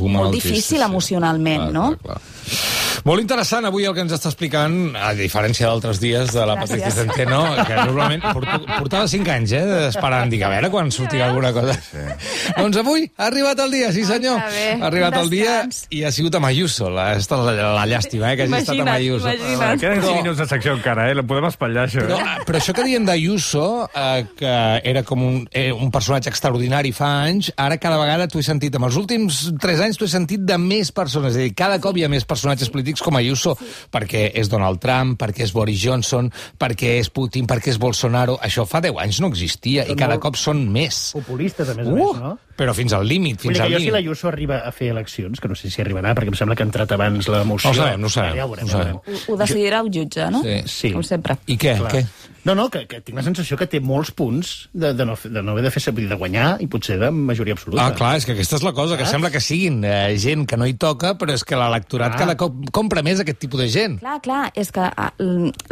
molt 0.08 0.36
difícil 0.36 0.82
sí. 0.82 0.84
emocionalment, 0.84 1.70
Clar, 1.70 1.74
no? 1.76 1.88
clar, 2.02 2.20
clar. 2.20 2.77
Molt 3.06 3.22
interessant 3.22 3.66
avui 3.68 3.86
el 3.88 3.94
que 3.96 4.02
ens 4.04 4.14
està 4.16 4.30
explicant, 4.32 4.96
a 4.98 5.12
diferència 5.18 5.68
d'altres 5.70 6.00
dies 6.02 6.32
de 6.34 6.44
la 6.46 6.56
Gràcies. 6.58 6.82
Patricia 6.82 6.92
Centeno, 7.04 7.42
que 7.68 7.76
normalment 7.78 8.24
porto, 8.34 8.58
portava 8.78 9.08
5 9.08 9.32
anys, 9.32 9.52
eh, 9.54 9.88
esperant, 9.90 10.30
dic, 10.32 10.42
a 10.44 10.50
veure 10.52 10.70
quan 10.74 10.90
sortirà 10.92 11.30
alguna 11.30 11.52
cosa. 11.56 11.76
doncs 12.58 12.78
avui 12.82 13.06
ha 13.18 13.28
arribat 13.28 13.60
el 13.64 13.72
dia, 13.72 13.92
sí 13.96 14.04
senyor. 14.08 14.40
Ah. 14.42 14.50
Ha 14.82 14.88
arribat 14.90 15.18
el 15.22 15.30
dia 15.30 15.58
i 15.94 16.04
ha 16.08 16.12
sigut 16.12 16.36
amb 16.40 16.50
Ayuso. 16.50 16.90
La, 16.94 17.10
esta 17.18 17.38
la, 17.38 17.54
la 17.78 17.86
llàstima, 17.90 18.32
eh, 18.34 18.38
que 18.40 18.48
hagi 18.48 18.58
estat 18.62 18.74
amb 18.76 18.88
Imagina't, 18.88 18.96
Ayuso. 18.98 19.28
imagina't. 19.28 19.62
Ah, 19.68 19.78
queden 19.78 20.02
5 20.02 20.08
No. 20.16 20.22
minuts 20.24 20.40
de 20.40 20.48
secció 20.48 20.74
encara, 20.78 21.10
eh? 21.12 21.16
La 21.16 21.24
podem 21.28 21.46
espatllar, 21.50 21.88
això. 21.88 22.02
Però, 22.08 22.18
Eh? 22.18 22.44
però 22.48 22.58
això 22.62 22.74
que 22.74 22.84
diem 22.88 23.06
d'Ayuso, 23.06 23.90
eh, 23.94 24.26
que 24.38 24.54
era 24.84 25.04
com 25.04 25.24
un, 25.24 25.48
eh, 25.52 25.72
un 25.72 25.92
personatge 25.92 26.30
extraordinari 26.30 26.92
fa 26.92 27.24
anys, 27.28 27.52
ara 27.58 27.78
cada 27.78 27.98
vegada 27.98 28.28
t'ho 28.28 28.40
he 28.40 28.44
sentit, 28.44 28.76
amb 28.76 28.86
els 28.86 28.96
últims 28.96 29.52
3 29.60 29.82
anys 29.82 29.98
t'ho 29.98 30.06
he 30.06 30.12
sentit 30.12 30.42
de 30.48 30.58
més 30.58 30.92
persones, 30.92 31.34
és 31.36 31.38
a 31.38 31.44
dir, 31.48 31.54
cada 31.56 31.80
cop 31.80 31.96
hi 31.98 32.04
ha 32.06 32.10
més 32.10 32.26
personatges 32.26 32.70
polítics 32.70 32.87
com 33.04 33.16
Ayuso, 33.20 33.58
perquè 33.92 34.32
és 34.34 34.48
Donald 34.48 34.80
Trump, 34.80 35.18
perquè 35.20 35.44
és 35.44 35.52
Boris 35.52 35.82
Johnson, 35.84 36.32
perquè 36.58 36.98
és 37.02 37.10
Putin, 37.10 37.46
perquè 37.48 37.74
és 37.74 37.78
Bolsonaro, 37.78 38.38
això 38.42 38.66
fa 38.66 38.80
10 38.80 38.96
anys 39.04 39.20
no 39.20 39.28
existia, 39.28 39.84
i 39.84 39.88
Són 39.94 39.98
cada 39.98 40.16
molt 40.16 40.22
cop 40.24 40.36
són 40.38 40.68
més. 40.72 41.12
Populistes, 41.18 41.70
a 41.70 41.74
més 41.76 41.88
a 41.88 41.92
Uh, 41.92 41.96
més, 41.96 42.22
no? 42.22 42.38
Però 42.58 42.74
fins 42.74 42.96
al 42.98 43.08
límit, 43.08 43.40
fins 43.44 43.60
al 43.60 43.70
que 43.70 43.76
jo, 43.76 43.80
si 43.80 43.86
límit. 43.86 43.96
l'Ayuso 44.00 44.32
arriba 44.32 44.62
a 44.66 44.72
fer 44.76 44.92
eleccions, 44.96 45.40
que 45.40 45.52
no 45.52 45.56
sé 45.56 45.70
si 45.74 45.84
arribarà, 45.84 46.16
perquè 46.18 46.34
em 46.34 46.40
sembla 46.40 46.58
que 46.58 46.66
ha 46.66 46.70
entrat 46.70 46.96
abans 46.98 47.30
la 47.30 47.44
moció... 47.48 47.70
No 47.70 47.76
ho 47.76 47.84
sabem, 47.84 48.02
no 48.02 48.10
ho 48.10 48.14
sabem, 48.14 48.40
Ja 48.40 48.48
ho 48.48 48.54
veurem, 48.54 48.66
no 48.66 48.74
ho 48.74 48.78
sabem. 48.82 48.98
Ho, 48.98 49.20
ho 49.34 49.38
decidirà 49.44 49.84
el 49.86 49.94
jutge, 49.94 50.32
no? 50.34 50.42
Sí. 50.44 50.58
Sí. 50.66 50.96
Com 50.96 51.06
sempre. 51.06 51.38
I 51.46 51.60
què? 51.62 51.78
Clar. 51.84 51.94
què? 51.94 52.34
No, 52.48 52.56
no, 52.56 52.70
que, 52.72 52.86
que 52.88 53.02
tinc 53.04 53.18
la 53.20 53.24
sensació 53.26 53.58
que 53.60 53.66
té 53.68 53.82
molts 53.84 54.14
punts 54.16 54.70
de, 54.72 54.94
de, 54.96 55.04
no, 55.04 55.18
de 55.20 55.42
no 55.44 55.52
haver 55.52 55.66
de 55.66 55.72
fer 55.74 55.92
dir, 55.98 56.06
de 56.08 56.16
guanyar 56.16 56.46
i 56.64 56.68
potser 56.72 56.96
de 57.02 57.10
majoria 57.12 57.58
absoluta. 57.58 57.84
Ah, 57.84 57.96
clar, 57.98 58.14
és 58.22 58.24
que 58.24 58.32
aquesta 58.38 58.56
és 58.56 58.64
la 58.64 58.72
cosa, 58.78 58.96
que 58.96 59.08
sembla 59.10 59.34
que 59.34 59.42
siguin 59.44 59.82
eh, 59.84 60.16
gent 60.16 60.46
que 60.48 60.56
no 60.56 60.64
hi 60.64 60.78
toca, 60.80 61.18
però 61.20 61.36
és 61.36 61.44
que 61.44 61.60
l'electorat 61.60 62.16
Clar. 62.16 62.22
cada 62.24 62.38
cop 62.40 62.56
compra 62.72 63.04
més 63.04 63.20
aquest 63.20 63.42
tipus 63.44 63.60
de 63.60 63.68
gent. 63.74 63.98
Clar, 64.00 64.22
clar, 64.24 64.46
és 64.56 64.72
que 64.72 64.86
ah, 64.88 65.10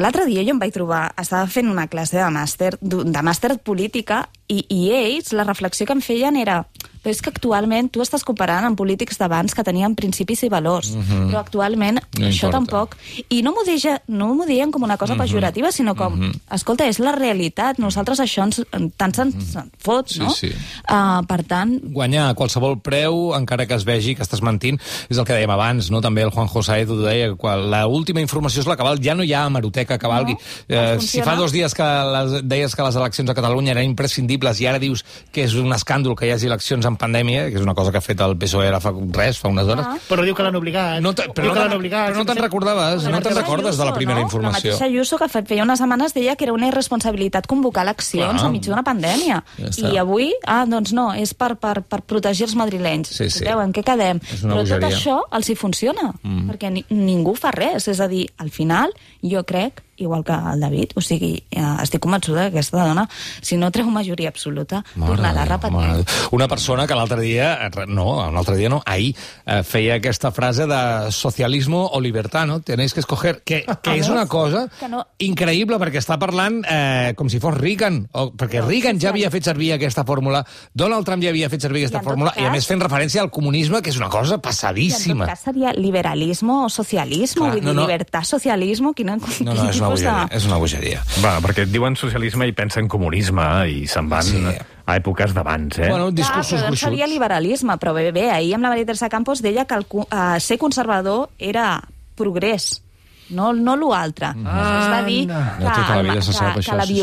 l'altre 0.04 0.28
dia 0.28 0.44
jo 0.44 0.58
em 0.58 0.60
vaig 0.60 0.76
trobar, 0.76 1.06
estava 1.16 1.48
fent 1.48 1.72
una 1.72 1.88
classe 1.88 2.20
de 2.20 2.28
màster, 2.36 2.74
de 2.84 3.24
màster 3.24 3.56
política, 3.64 4.26
i, 4.52 4.60
i 4.68 4.92
ells, 4.94 5.32
la 5.32 5.48
reflexió 5.48 5.88
que 5.88 5.96
em 5.96 6.04
feien 6.04 6.36
era 6.38 6.60
però 7.06 7.14
és 7.14 7.22
que 7.22 7.30
actualment 7.30 7.92
tu 7.94 8.02
estàs 8.02 8.24
comparant 8.26 8.66
amb 8.66 8.78
polítics 8.80 9.20
d'abans 9.22 9.54
que 9.54 9.64
tenien 9.64 9.94
principis 9.94 10.42
i 10.44 10.50
valors, 10.50 10.96
però 10.98 11.38
actualment 11.44 12.00
Mhm. 12.02 12.20
No 12.20 12.28
això 12.28 12.48
importa. 12.50 12.58
tampoc... 12.58 12.96
I 13.30 13.42
no 13.46 13.52
m'ho 13.54 13.64
deia, 13.66 14.00
no 14.08 14.34
m'ho 14.34 14.46
deien 14.48 14.72
com 14.72 14.82
una 14.84 14.98
cosa 14.98 15.14
Mhm. 15.14 15.22
pejorativa, 15.22 15.72
sinó 15.72 15.94
com, 15.96 16.32
escolta, 16.52 16.88
és 16.88 16.98
la 17.00 17.12
realitat, 17.14 17.78
nosaltres 17.78 18.20
això 18.20 18.44
ens, 18.44 18.62
tant 18.98 19.14
se'ns 19.16 19.36
se'n 19.52 19.70
fot, 19.78 20.10
Sí, 20.10 20.20
no? 20.20 20.30
sí. 20.32 20.50
Uh, 20.90 21.22
per 21.28 21.44
tant, 21.44 21.80
guanyar 21.84 22.30
a 22.30 22.34
qualsevol 22.34 22.80
preu, 22.82 23.34
encara 23.36 23.66
que 23.68 23.76
es 23.76 23.84
vegi 23.86 24.16
que 24.16 24.24
estàs 24.24 24.42
mentint, 24.42 24.80
és 25.10 25.18
el 25.18 25.26
que 25.26 25.34
dèiem 25.34 25.52
abans, 25.52 25.92
no? 25.92 26.02
també 26.02 26.24
el 26.24 26.32
Juan 26.32 26.48
José 26.48 26.86
ho 26.88 26.98
deia, 27.04 27.28
que 27.30 27.36
quan 27.36 27.70
l'última 27.70 28.22
informació 28.22 28.62
és 28.62 28.68
la 28.68 28.76
que 28.76 28.84
val, 28.84 29.00
ja 29.04 29.14
no 29.14 29.24
hi 29.24 29.34
ha 29.34 29.46
hemeroteca 29.46 29.98
que 30.00 30.08
valgui. 30.08 30.34
No, 30.34 30.40
eh, 30.70 30.98
si 31.00 31.22
fa 31.22 31.36
dos 31.36 31.52
dies 31.52 31.74
que 31.76 31.84
les, 31.84 32.42
deies 32.48 32.76
que 32.76 32.84
les 32.84 32.96
eleccions 32.96 33.30
a 33.30 33.34
Catalunya 33.36 33.72
eren 33.76 33.86
imprescindibles 33.86 34.60
i 34.62 34.68
ara 34.68 34.80
dius 34.80 35.04
que 35.32 35.44
és 35.44 35.54
un 35.54 35.72
escàndol 35.74 36.16
que 36.16 36.26
hi 36.28 36.32
hagi 36.32 36.48
eleccions 36.48 36.86
en 36.86 36.95
pandèmia, 36.98 37.50
que 37.50 37.56
és 37.60 37.62
una 37.62 37.74
cosa 37.74 37.92
que 37.92 37.98
ha 37.98 38.02
fet 38.02 38.20
el 38.22 38.38
PSOE 38.38 38.68
ara 38.68 38.80
fa 38.80 38.92
res, 39.14 39.38
fa 39.40 39.50
unes 39.50 39.68
hores, 39.68 39.86
Ah. 39.86 39.98
Però 40.10 40.24
diu 40.24 40.34
que 40.36 40.44
l'han 40.44 40.56
obligat. 40.56 41.02
no 41.02 41.14
te, 41.14 41.24
però, 41.30 41.54
que 41.54 41.70
no 41.70 41.76
obligat. 41.76 42.10
però 42.12 42.18
no 42.18 42.26
te'n 42.26 42.38
recordaves, 42.42 43.04
no 43.04 43.22
te'n 43.22 43.36
recordes 43.36 43.78
de 43.78 43.86
la 43.86 43.94
primera 43.94 44.20
no? 44.20 44.26
informació. 44.26 44.72
La 44.72 44.74
mateixa 44.78 44.86
Ayuso 44.86 45.18
que 45.18 45.28
fe- 45.30 45.44
feia 45.46 45.64
unes 45.64 45.80
setmanes 45.80 46.14
deia 46.14 46.36
que 46.36 46.46
era 46.46 46.54
una 46.54 46.68
irresponsabilitat 46.68 47.48
convocar 47.48 47.84
eleccions 47.84 48.40
Clar. 48.42 48.46
enmig 48.48 48.64
d'una 48.66 48.84
pandèmia. 48.84 49.44
Ja 49.58 49.68
està. 49.70 49.92
I 49.94 49.98
avui, 49.98 50.34
ah, 50.46 50.66
doncs 50.66 50.94
no, 50.94 51.14
és 51.14 51.34
per, 51.34 51.56
per, 51.58 51.82
per 51.84 52.02
protegir 52.02 52.46
els 52.48 52.56
madrilenys. 52.56 53.10
Sí, 53.10 53.30
sí. 53.30 53.44
Escolteu, 53.44 53.62
en 53.62 53.74
què 53.74 53.84
quedem? 53.84 54.20
Però 54.20 54.56
bogeria. 54.62 54.80
tot 54.80 54.90
això 54.92 55.20
els 55.32 55.50
hi 55.50 55.56
funciona, 55.56 56.14
mm. 56.24 56.50
perquè 56.50 56.72
ni, 56.72 56.86
ningú 56.90 57.36
fa 57.36 57.52
res. 57.52 57.88
És 57.88 58.00
a 58.00 58.08
dir, 58.08 58.28
al 58.38 58.50
final, 58.50 58.92
jo 59.22 59.44
crec 59.44 59.82
igual 59.98 60.24
que 60.24 60.34
el 60.34 60.60
David, 60.60 60.92
o 60.96 61.02
sigui, 61.02 61.44
eh, 61.52 61.62
estic 61.84 62.02
convençuda 62.02 62.50
que 62.52 62.58
aquesta 62.60 62.84
dona, 62.86 63.08
si 63.42 63.58
no 63.58 63.72
treu 63.72 63.88
majoria 63.90 64.30
absoluta, 64.30 64.84
tornarà 64.96 65.44
a 65.44 65.46
repetir. 65.46 65.72
mare. 65.78 66.04
Una 66.32 66.48
persona 66.48 66.86
que 66.88 66.96
l'altre 66.96 67.22
dia, 67.22 67.54
eh, 67.68 67.86
no, 67.88 68.30
l'altre 68.32 68.58
dia 68.58 68.70
no, 68.70 68.82
ahir, 68.86 69.16
eh, 69.46 69.64
feia 69.64 69.96
aquesta 69.96 70.32
frase 70.32 70.66
de 70.68 71.12
socialismo 71.12 71.88
o 71.94 72.00
libertad, 72.02 72.46
no? 72.46 72.60
Tenéis 72.62 72.94
que 72.94 73.00
escoger, 73.00 73.42
que, 73.44 73.66
que 73.82 73.96
és 74.00 74.10
una 74.10 74.26
cosa 74.28 74.68
Que 74.80 74.88
no- 74.90 75.06
increïble, 75.20 75.78
perquè 75.80 76.00
està 76.02 76.18
parlant 76.20 76.62
eh, 76.70 77.14
com 77.16 77.30
si 77.30 77.40
fos 77.40 77.56
Reagan, 77.56 78.08
o, 78.12 78.32
perquè 78.36 78.62
Reagan 78.66 79.00
ja 79.00 79.10
havia 79.10 79.32
fet 79.32 79.44
servir 79.48 79.72
aquesta 79.74 80.04
fórmula, 80.04 80.46
Donald 80.74 81.06
Trump 81.06 81.24
ja 81.24 81.30
havia 81.30 81.50
fet 81.50 81.62
servir 81.62 81.86
aquesta 81.86 82.02
I 82.02 82.06
fórmula, 82.06 82.34
i 82.36 82.42
a 82.42 82.50
cas- 82.50 82.52
més 82.58 82.68
fent 82.68 82.82
referència 82.84 83.22
al 83.22 83.32
comunisme, 83.32 83.82
que 83.82 83.90
és 83.92 83.98
una 83.98 84.10
cosa 84.10 84.36
I 84.36 84.36
en 84.36 84.42
passadíssima. 84.42 85.26
tot 85.26 85.34
cas 85.36 85.40
seria 85.48 85.74
liberalismo 85.74 86.66
o 86.66 86.70
socialismo, 86.70 87.46
Clar, 87.46 87.54
vull 87.56 87.64
no, 87.64 87.72
dir, 87.72 87.76
no. 87.76 87.88
libertad, 87.88 88.24
socialismo, 88.24 88.94
quina, 88.94 89.16
No, 89.16 89.54
no, 89.54 89.70
és 89.70 89.80
una 89.88 89.96
bogeria, 89.96 90.28
és 90.38 90.46
una 90.46 90.58
bogeria. 90.62 91.04
Va, 91.24 91.36
perquè 91.44 91.66
et 91.66 91.72
diuen 91.74 91.96
socialisme 92.00 92.48
i 92.48 92.54
pensen 92.58 92.88
comunisme 92.92 93.46
i 93.72 93.86
se'n 93.88 94.10
van 94.10 94.24
Sí. 94.24 94.44
a 94.86 94.98
èpoques 95.00 95.34
d'abans, 95.34 95.80
eh? 95.80 95.90
Bueno, 95.90 96.12
Clar, 96.12 96.16
discursos 96.16 96.60
però 96.62 96.68
doncs 96.68 96.80
seria 96.80 97.08
liberalisme, 97.08 97.78
però 97.78 97.94
bé, 97.94 98.12
bé, 98.12 98.30
ahir 98.32 98.54
amb 98.56 98.64
la 98.64 98.70
Maria 98.70 98.86
Teresa 98.86 99.10
Campos 99.10 99.42
deia 99.42 99.66
que 99.66 99.76
el, 99.76 99.86
eh, 100.12 100.40
ser 100.40 100.58
conservador 100.58 101.30
era 101.40 101.82
progrés, 102.16 102.82
no, 103.30 103.54
no 103.54 103.76
l'altre. 103.76 104.34
Mm. 104.36 104.46
Es 104.46 104.90
va 104.92 105.02
dir 105.04 105.28
que, 105.28 105.34
tota 105.64 105.96
la 105.96 106.02
vida 106.02 106.14
que, 106.14 106.20
això, 106.20 106.54
que 106.54 106.78
la 106.78 106.86
sí, 106.86 106.94
sí. 106.94 107.00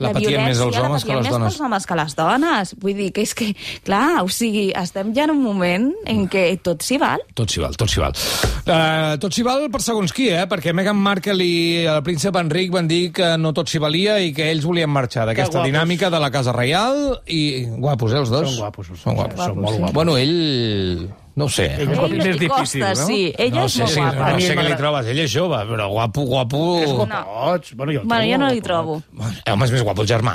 Violència 0.00 0.08
La 0.08 0.12
patien 0.16 0.44
més 0.48 0.60
els 0.64 0.76
la 0.76 0.82
homes 0.88 1.04
que 1.04 1.08
patien 1.10 1.16
les 1.20 1.26
més 1.26 1.32
dones. 1.36 1.52
els 1.52 1.60
homes 1.66 1.86
que 1.86 1.94
les 2.00 2.14
dones. 2.16 2.74
Vull 2.80 2.96
dir 2.96 3.10
que 3.12 3.22
és 3.26 3.34
que, 3.36 3.48
clar, 3.84 4.22
o 4.24 4.28
sigui, 4.32 4.70
estem 4.74 5.12
ja 5.14 5.24
en 5.28 5.34
un 5.34 5.42
moment 5.44 5.90
en 6.08 6.26
què 6.32 6.44
tot 6.64 6.82
s'hi 6.82 6.96
val. 6.98 7.20
Tot 7.36 7.50
s'hi 7.52 7.60
val, 7.60 7.76
tot 7.76 7.88
s'hi 7.92 8.00
val. 8.00 8.16
Uh, 8.64 9.18
tot 9.20 9.32
s'hi 9.36 9.44
val 9.44 9.68
per 9.70 9.82
segons 9.84 10.12
qui, 10.16 10.28
eh? 10.32 10.46
Perquè 10.50 10.72
Meghan 10.76 10.96
Markle 10.96 11.44
i 11.44 11.84
el 11.86 12.02
príncep 12.06 12.34
Enric 12.40 12.72
van 12.72 12.88
dir 12.88 13.12
que 13.12 13.36
no 13.38 13.52
tot 13.52 13.68
s'hi 13.68 13.78
valia 13.82 14.18
i 14.24 14.32
que 14.32 14.50
ells 14.50 14.64
volien 14.64 14.90
marxar 14.90 15.26
d'aquesta 15.28 15.58
guapos. 15.60 15.68
dinàmica 15.70 16.10
de 16.10 16.20
la 16.20 16.30
Casa 16.30 16.52
Reial 16.56 17.20
i... 17.26 17.66
Guapos, 17.80 18.12
eh, 18.12 18.18
els 18.24 18.30
dos? 18.32 18.48
Són 18.48 18.60
guapos, 18.64 18.90
els 18.90 19.00
Són 19.04 19.14
dos, 19.16 19.24
guapos. 19.26 19.44
són 19.44 19.58
molt 19.60 19.78
guapos. 19.78 19.94
Bueno, 19.94 20.16
ell 20.16 21.08
No 21.38 21.46
ho 21.46 21.52
sé. 21.52 21.68
Ell 21.78 21.92
és 21.92 21.98
més 22.10 22.38
difícil, 22.40 22.82
costa, 22.82 22.88
no? 22.98 23.06
sí. 23.06 23.20
Ell 23.38 23.52
no 23.54 23.66
és 23.68 23.76
sé, 23.76 23.84
molt 23.84 23.92
si, 23.94 24.00
guapa. 24.00 24.30
no 24.30 24.36
mi 24.36 24.46
sé 24.46 24.56
què 24.58 24.64
li 24.66 24.78
trobes. 24.80 25.10
Ell 25.12 25.20
és 25.24 25.30
jove, 25.32 25.60
però 25.70 25.86
guapo, 25.92 26.24
guapo... 26.26 26.62
És 26.82 26.90
guapots. 26.92 27.74
Bueno, 27.78 27.94
jo 27.94 28.02
Bueno, 28.04 28.24
jo 28.26 28.40
trobo 28.40 28.42
no 28.42 28.50
li 28.50 28.64
trobo. 28.64 28.96
Home, 29.14 29.64
és 29.68 29.74
més 29.76 29.84
guapo 29.86 30.02
el 30.02 30.10
germà, 30.10 30.34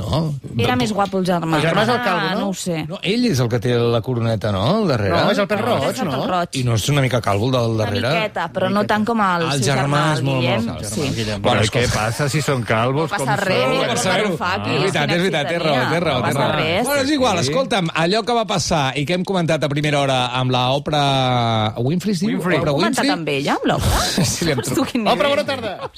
no? 0.00 0.20
Era 0.58 0.74
més 0.80 0.92
guapo 0.96 1.20
el 1.20 1.26
germà. 1.28 1.60
El 1.60 1.66
germà 1.68 1.82
és 1.84 1.92
el 1.94 2.00
calvo, 2.02 2.26
Ah, 2.30 2.34
no? 2.34 2.40
No 2.40 2.48
ho 2.50 2.54
sé. 2.56 2.84
No, 2.88 2.98
ell 3.02 3.24
és 3.28 3.38
el 3.40 3.48
que 3.52 3.60
té 3.60 3.74
la 3.78 4.00
coroneta, 4.02 4.50
no?, 4.52 4.62
al 4.80 4.88
darrere. 4.88 5.12
No, 5.14 5.30
és 5.34 5.38
el 5.38 5.46
pèl 5.50 5.60
roig, 5.64 6.00
el 6.02 6.08
no? 6.10 6.26
roig. 6.26 6.56
I 6.60 6.64
no 6.64 6.74
és 6.78 6.88
una 6.92 7.02
mica 7.04 7.20
calvo 7.20 7.46
el 7.46 7.52
del 7.52 7.70
Una 7.76 7.84
darrere? 7.84 8.08
miqueta, 8.14 8.48
però 8.52 8.70
no 8.72 8.84
tant 8.88 9.04
com 9.06 9.20
el, 9.20 9.46
El 9.50 9.62
seu 9.62 9.74
germà 9.76 10.02
és 10.16 10.22
molt, 10.26 10.40
Guillem. 10.40 10.64
molt 10.66 10.80
calvo. 10.80 10.94
Sí. 10.94 11.08
Guillem. 11.20 11.42
Bueno, 11.42 11.62
què 11.76 11.84
passa 11.94 12.28
si 12.32 12.42
són 12.42 12.62
calvos? 12.64 13.10
No 13.10 13.16
com 13.16 13.26
passa 13.26 13.36
res, 13.44 13.68
mira 13.70 13.86
com 13.92 13.96
saber-ho. 14.02 14.36
Varoufakis, 14.36 14.72
és 14.72 14.80
veritat, 14.80 15.10
és 15.10 15.22
veritat, 15.24 15.48
té 15.52 15.58
raó, 15.58 15.90
té 15.92 16.00
raó. 16.00 16.18
No 16.20 16.26
passa 16.28 16.48
res. 16.56 16.86
Bueno, 16.86 17.02
és 17.02 17.10
igual, 17.10 17.38
escolta'm, 17.44 17.90
allò 17.94 18.22
que 18.24 18.32
va 18.40 18.44
passar 18.46 18.84
i 18.96 19.04
que 19.06 19.14
hem 19.14 19.24
comentat 19.24 19.64
a 19.64 19.68
primera 19.68 20.00
hora 20.00 20.18
amb 20.40 20.50
la 20.54 20.64
Oprah 20.76 21.74
Winfrey, 21.78 22.14
es 22.14 22.20
diu? 22.20 22.30
Winfrey. 22.36 22.58
Oprah 22.58 22.70
Heu 22.72 22.78
comentat 22.80 23.04
Winfrey? 23.04 23.18
amb 23.18 23.28
ella, 23.28 23.56
amb 23.58 23.66
l'Oprah? 23.70 24.04
Sí, 24.30 24.44
li 24.46 24.52
hem 24.54 24.60
Tu, 24.62 24.70
trucat. 24.74 24.92
quin 24.92 25.06
Oprah, 25.08 25.14
nivell. 25.14 25.30
bona 25.30 25.44
tarda. 25.44 25.90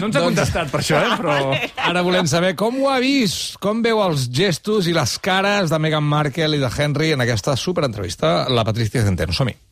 No 0.00 0.06
ens 0.10 0.16
ha 0.16 0.22
contestat 0.26 0.70
per 0.70 0.80
això, 0.82 1.00
eh? 1.00 1.16
Però... 1.20 1.36
Ara 1.90 2.02
volem 2.06 2.26
saber 2.30 2.54
com 2.60 2.76
ho 2.82 2.90
ha 2.92 2.98
vist, 3.02 3.39
com 3.62 3.82
veu 3.84 4.02
els 4.04 4.28
gestos 4.34 4.88
i 4.90 4.94
les 4.96 5.16
cares 5.22 5.72
de 5.72 5.80
Meghan 5.82 6.06
Markle 6.06 6.56
i 6.56 6.62
de 6.62 6.70
Henry 6.70 7.12
en 7.16 7.24
aquesta 7.24 7.56
superentrevista. 7.56 8.48
La 8.52 8.66
Patricia 8.66 9.04
Centeno, 9.06 9.36
som-hi. 9.36 9.56
La 9.56 9.69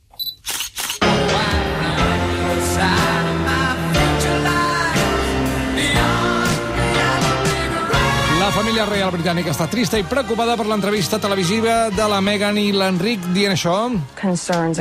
reial 9.09 9.23
britànica 9.23 9.53
està 9.55 9.67
trista 9.71 9.97
i 9.99 10.05
preocupada 10.05 10.55
per 10.59 10.67
l'entrevista 10.69 11.19
televisiva 11.21 11.89
de 11.95 12.07
la 12.11 12.19
Meghan 12.21 12.59
i 12.61 12.73
l'Enric 12.77 13.23
dient 13.33 13.55
això. 13.55 13.77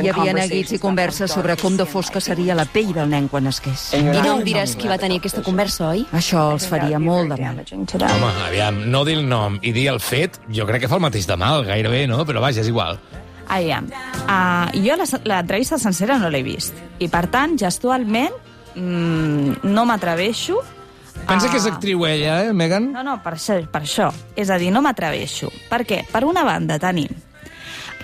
Hi 0.02 0.08
havia 0.10 0.34
neguits 0.36 0.72
i 0.76 0.78
converses 0.82 1.32
sobre 1.32 1.56
com 1.56 1.76
de 1.78 1.86
fosca 1.88 2.20
seria 2.20 2.54
la 2.58 2.66
pell 2.68 2.92
del 2.92 3.08
nen 3.08 3.28
quan 3.28 3.44
nasqués. 3.48 3.94
I 3.96 4.02
no 4.04 4.36
em 4.38 4.44
diràs 4.44 4.74
qui 4.76 4.88
va 4.90 4.98
tenir 5.00 5.18
aquesta 5.22 5.42
conversa, 5.42 5.88
oi? 5.94 6.04
Això 6.12 6.44
els 6.52 6.66
faria 6.68 6.98
molt 7.00 7.32
de 7.32 7.40
mal. 7.40 7.62
Home, 7.64 8.32
aviam, 8.48 8.82
no 8.92 9.04
dir 9.08 9.16
el 9.18 9.26
nom 9.28 9.58
i 9.62 9.72
dir 9.72 9.88
el 9.94 10.00
fet, 10.00 10.38
jo 10.52 10.66
crec 10.68 10.84
que 10.84 10.88
fa 10.92 10.96
el 11.00 11.04
mateix 11.08 11.26
de 11.26 11.36
mal, 11.40 11.64
gairebé, 11.64 12.06
no? 12.06 12.24
Però 12.28 12.40
vaja, 12.44 12.60
és 12.60 12.68
igual. 12.68 12.98
Aviam, 13.48 13.86
uh, 14.28 14.68
jo 14.76 14.96
la- 15.00 15.22
l'entrevista 15.24 15.78
sencera 15.78 16.18
no 16.18 16.28
l'he 16.28 16.42
vist. 16.42 16.74
I, 16.98 17.08
per 17.08 17.28
tant, 17.32 17.56
gestualment, 17.58 18.34
mm, 18.74 19.62
no 19.64 19.84
m'atreveixo 19.88 20.60
Pensa 21.26 21.50
que 21.50 21.58
és 21.60 21.66
actriu 21.68 22.06
ella, 22.06 22.44
eh, 22.46 22.52
Megan? 22.56 22.92
No, 22.92 23.02
no, 23.04 23.18
per 23.22 23.34
això, 23.36 23.58
per 23.70 23.82
això. 23.82 24.10
És 24.36 24.48
a 24.50 24.56
dir, 24.58 24.70
no 24.72 24.80
m'atreveixo. 24.84 25.50
Per 25.68 25.82
què? 25.84 26.04
Per 26.10 26.24
una 26.24 26.44
banda 26.44 26.78
tenim 26.78 27.08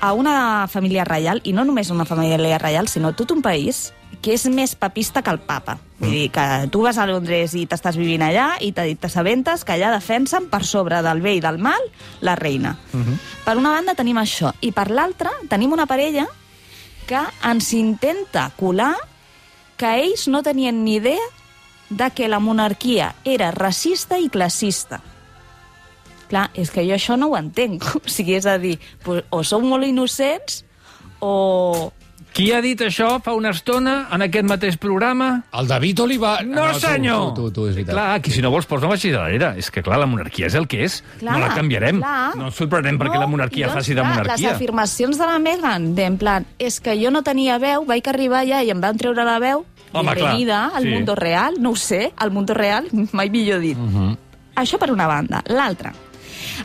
a 0.04 0.12
una 0.12 0.66
família 0.68 1.04
reial, 1.04 1.40
i 1.44 1.52
no 1.56 1.64
només 1.64 1.88
una 1.90 2.04
família 2.04 2.58
reial, 2.58 2.88
sinó 2.88 3.14
tot 3.16 3.30
un 3.32 3.40
país 3.40 3.94
que 4.20 4.34
és 4.34 4.44
més 4.52 4.74
papista 4.76 5.22
que 5.22 5.30
el 5.32 5.38
papa. 5.40 5.78
Vull 5.98 6.10
dir, 6.10 6.30
que 6.32 6.68
tu 6.72 6.82
vas 6.84 6.98
a 6.98 7.06
Londres 7.06 7.54
i 7.56 7.64
t'estàs 7.68 7.96
vivint 7.96 8.20
allà 8.26 8.50
i 8.60 8.72
te- 8.72 8.94
t'assabentes 9.00 9.64
que 9.64 9.72
allà 9.72 9.90
defensen 9.94 10.50
per 10.52 10.62
sobre 10.64 11.00
del 11.02 11.20
bé 11.24 11.34
i 11.36 11.40
del 11.40 11.56
mal 11.58 11.80
la 12.20 12.34
reina. 12.36 12.76
Per 13.44 13.56
una 13.56 13.72
banda 13.72 13.94
tenim 13.94 14.18
això, 14.20 14.52
i 14.60 14.72
per 14.72 14.90
l'altra 14.90 15.30
tenim 15.48 15.72
una 15.72 15.86
parella 15.86 16.26
que 17.06 17.20
ens 17.44 17.72
intenta 17.72 18.50
colar 18.56 18.94
que 19.76 19.88
ells 20.04 20.28
no 20.28 20.42
tenien 20.42 20.84
ni 20.84 20.96
idea 20.96 21.24
de 21.96 22.10
que 22.14 22.28
la 22.28 22.40
monarquia 22.42 23.14
era 23.24 23.50
racista 23.54 24.18
i 24.18 24.28
classista. 24.28 25.00
Clar, 26.28 26.48
és 26.56 26.70
que 26.72 26.82
jo 26.86 26.96
això 26.96 27.18
no 27.20 27.32
ho 27.32 27.36
entenc. 27.38 27.84
O 28.04 28.08
sigui, 28.10 28.38
és 28.38 28.46
a 28.46 28.58
dir, 28.58 28.78
pues, 29.04 29.24
o 29.30 29.44
sou 29.46 29.62
molt 29.64 29.86
innocents 29.86 30.64
o... 31.24 31.92
Qui 32.34 32.48
ha 32.50 32.58
dit 32.58 32.80
això 32.82 33.20
fa 33.22 33.30
una 33.38 33.52
estona 33.54 34.08
en 34.10 34.24
aquest 34.24 34.46
mateix 34.50 34.74
programa? 34.82 35.44
El 35.54 35.68
David 35.70 36.00
Oliva... 36.02 36.32
No, 36.42 36.64
tu, 36.72 36.80
senyor! 36.82 37.28
Tu, 37.36 37.44
tu, 37.44 37.50
tu, 37.54 37.66
és 37.70 37.76
veritat. 37.76 37.94
Clar, 37.94 38.16
que 38.24 38.32
si 38.34 38.42
no 38.42 38.50
vols 38.50 38.66
posa 38.66 38.88
una 38.90 38.96
xiralera. 38.98 39.52
És 39.60 39.70
que, 39.70 39.84
clar, 39.86 40.00
la 40.02 40.08
monarquia 40.10 40.48
és 40.50 40.56
el 40.58 40.66
que 40.66 40.80
és. 40.82 40.96
Clar, 41.20 41.36
no 41.36 41.44
la 41.44 41.52
canviarem. 41.54 42.00
clar. 42.02 42.32
No 42.40 42.48
ens 42.50 42.58
sorprenem 42.58 42.98
perquè 42.98 43.20
la 43.22 43.28
monarquia 43.30 43.68
doncs, 43.70 43.78
faci 43.78 43.94
de 43.94 44.02
monarquia. 44.02 44.34
Les 44.48 44.56
afirmacions 44.56 45.20
de 45.20 45.28
la 45.30 45.38
Meghan, 45.46 45.92
d'en 45.94 46.18
plan, 46.18 46.48
és 46.58 46.80
que 46.82 46.98
jo 46.98 47.14
no 47.14 47.22
tenia 47.22 47.60
veu, 47.62 47.86
vaig 47.86 48.10
arribar 48.10 48.42
allà 48.42 48.64
i 48.66 48.74
em 48.74 48.82
van 48.82 48.98
treure 48.98 49.22
la 49.30 49.38
veu, 49.38 49.62
Home, 49.94 50.12
clar, 50.12 50.16
bienvenida 50.16 50.66
al 50.74 50.82
sí. 50.84 50.88
mundo 50.90 51.14
real, 51.14 51.54
no 51.60 51.70
ho 51.70 51.76
sé, 51.76 52.12
al 52.16 52.30
mundo 52.30 52.54
real, 52.54 52.88
mai 53.12 53.30
millor 53.30 53.60
dit. 53.60 53.76
Uh 53.78 53.80
Mhm. 53.80 53.96
-huh. 54.10 54.16
Això 54.56 54.78
per 54.78 54.90
una 54.92 55.06
banda. 55.08 55.42
L'altra, 55.46 55.92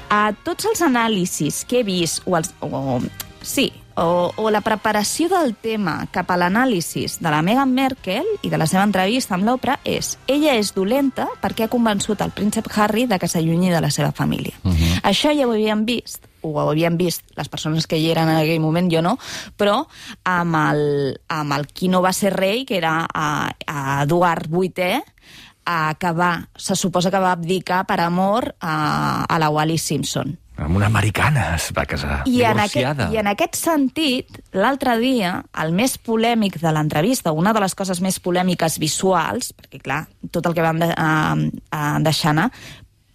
a 0.10 0.32
tots 0.44 0.66
els 0.66 0.82
anàlisis 0.82 1.66
que 1.66 1.80
he 1.80 1.84
vist, 1.84 2.22
o, 2.26 2.38
els, 2.38 2.54
o 2.60 3.00
sí, 3.42 3.72
o, 3.96 4.32
o 4.36 4.50
la 4.52 4.62
preparació 4.62 5.28
del 5.28 5.56
tema 5.56 6.08
cap 6.12 6.30
a 6.32 6.38
l'anàlisis 6.38 7.18
de 7.20 7.30
la 7.30 7.42
Meghan 7.42 7.74
Merkel 7.74 8.24
i 8.44 8.50
de 8.50 8.58
la 8.58 8.68
seva 8.68 8.84
entrevista 8.84 9.36
amb 9.36 9.44
l'Oprah 9.44 9.80
és 9.84 10.18
ella 10.28 10.54
és 10.56 10.74
dolenta 10.76 11.28
perquè 11.42 11.64
ha 11.66 11.68
convençut 11.68 12.22
el 12.22 12.32
príncep 12.32 12.68
Harry 12.78 13.08
de 13.08 13.18
que 13.20 13.28
s'allunyi 13.28 13.72
de 13.72 13.82
la 13.82 13.90
seva 13.90 14.12
família. 14.12 14.54
Uh 14.64 14.72
-huh. 14.72 15.02
Això 15.02 15.36
ja 15.36 15.48
ho 15.48 15.52
havíem 15.52 15.84
vist 15.86 16.29
ho 16.42 16.56
havien 16.64 16.98
vist 17.00 17.24
les 17.38 17.50
persones 17.50 17.88
que 17.88 18.00
hi 18.00 18.10
eren 18.12 18.30
en 18.30 18.42
aquell 18.42 18.62
moment, 18.64 18.90
jo 18.92 19.04
no, 19.06 19.16
però 19.58 19.82
amb 20.30 20.60
el, 20.64 20.84
amb 21.28 21.58
el 21.58 21.68
qui 21.74 21.92
no 21.92 22.04
va 22.06 22.14
ser 22.16 22.34
rei, 22.36 22.66
que 22.66 22.78
era 22.78 23.02
a, 23.06 23.30
a 23.68 24.04
Eduard 24.04 24.50
VIII, 24.52 25.02
a, 25.70 25.80
que 26.00 26.12
va, 26.18 26.34
se 26.56 26.76
suposa 26.76 27.12
que 27.12 27.22
va 27.22 27.34
abdicar 27.36 27.86
per 27.88 28.00
amor 28.02 28.54
a, 28.60 29.26
a 29.30 29.40
la 29.40 29.50
Wally 29.54 29.78
Simpson. 29.78 30.38
Amb 30.60 30.76
una 30.76 30.90
americana 30.92 31.54
es 31.56 31.70
va 31.76 31.86
casar, 31.88 32.18
I 32.28 32.42
en, 32.44 32.60
aquest, 32.60 32.76
divorciada. 32.76 33.08
I 33.14 33.20
en 33.22 33.30
aquest 33.32 33.56
sentit, 33.56 34.42
l'altre 34.58 34.98
dia, 35.00 35.38
el 35.64 35.72
més 35.76 35.96
polèmic 36.04 36.58
de 36.60 36.74
l'entrevista, 36.76 37.32
una 37.32 37.54
de 37.56 37.64
les 37.64 37.76
coses 37.80 38.02
més 38.04 38.20
polèmiques 38.20 38.76
visuals, 38.82 39.54
perquè 39.56 39.80
clar, 39.86 40.02
tot 40.36 40.50
el 40.50 40.58
que 40.58 40.66
vam 40.66 40.82
de, 40.84 40.90
uh, 40.92 41.48
uh, 41.72 41.96
deixar 42.04 42.34
anar, 42.34 42.50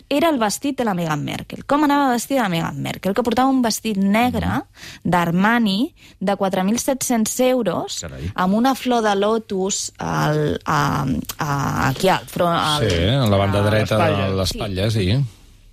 era 0.09 0.29
el 0.31 0.39
vestit 0.39 0.77
de 0.79 0.85
la 0.85 0.95
Meghan 0.95 1.23
Merkel. 1.25 1.65
Com 1.67 1.85
anava 1.85 2.11
vestida 2.13 2.43
la 2.43 2.49
Meghan 2.53 2.77
Merkel? 2.83 3.15
Que 3.15 3.23
portava 3.23 3.49
un 3.51 3.63
vestit 3.63 3.97
negre 3.97 4.63
d'Armani 5.03 5.95
de 6.21 6.37
4.700 6.37 7.41
euros 7.49 8.01
Carai. 8.03 8.31
amb 8.35 8.55
una 8.55 8.75
flor 8.75 9.03
de 9.03 9.15
lotus 9.17 9.93
al, 9.99 10.61
a, 10.65 11.05
a, 11.39 11.89
aquí 11.89 12.09
al 12.09 12.27
front. 12.27 12.57
Al, 12.57 12.89
Sí, 12.91 12.97
a 13.09 13.27
la 13.27 13.37
banda 13.37 13.63
dreta 13.63 13.99
de 13.99 14.29
l'espatlla, 14.37 14.91
sí. 14.91 15.09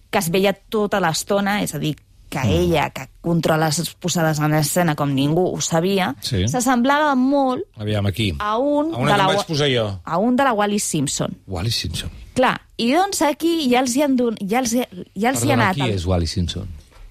que 0.10 0.20
es 0.20 0.30
veia 0.32 0.54
tota 0.54 1.00
l'estona, 1.00 1.62
és 1.64 1.76
a 1.76 1.80
dir, 1.80 1.96
que 2.32 2.40
Mm. 2.40 2.50
ella, 2.50 2.90
que 2.92 3.10
controla 3.20 3.66
les 3.68 3.90
posades 4.00 4.40
en 4.40 4.54
escena 4.56 4.96
com 4.96 5.10
ningú 5.14 5.50
ho 5.54 5.60
sabia, 5.60 6.16
Sí. 6.22 6.48
s'assemblava 6.48 7.14
molt 7.16 7.64
Aviam, 7.76 8.06
aquí. 8.06 8.34
a 8.40 8.58
un, 8.58 8.94
A 8.94 8.98
una 8.98 9.12
de 9.12 9.18
la, 9.18 9.28
vaig 9.28 9.46
posar 9.46 9.68
jo. 9.70 10.00
a 10.06 10.18
un 10.18 10.38
de 10.38 10.44
la 10.46 10.54
Wally 10.54 10.80
Simpson. 10.80 11.38
Wally 11.46 11.72
Simpson. 11.72 12.10
Clar, 12.34 12.54
i 12.80 12.94
doncs 12.94 13.22
aquí 13.28 13.68
ja 13.72 13.82
els 13.84 13.96
hi 13.98 14.04
han, 14.06 14.16
don, 14.16 14.38
ja 14.40 14.60
els, 14.62 14.72
hi- 14.74 14.86
ja 15.20 15.30
els 15.34 15.44
hi 15.44 15.52
ha 15.52 15.58
Perdona, 15.58 15.64
anat 15.72 15.76
qui 15.82 15.90
és 15.92 16.06
Wally 16.08 16.28
Simpson? 16.32 16.70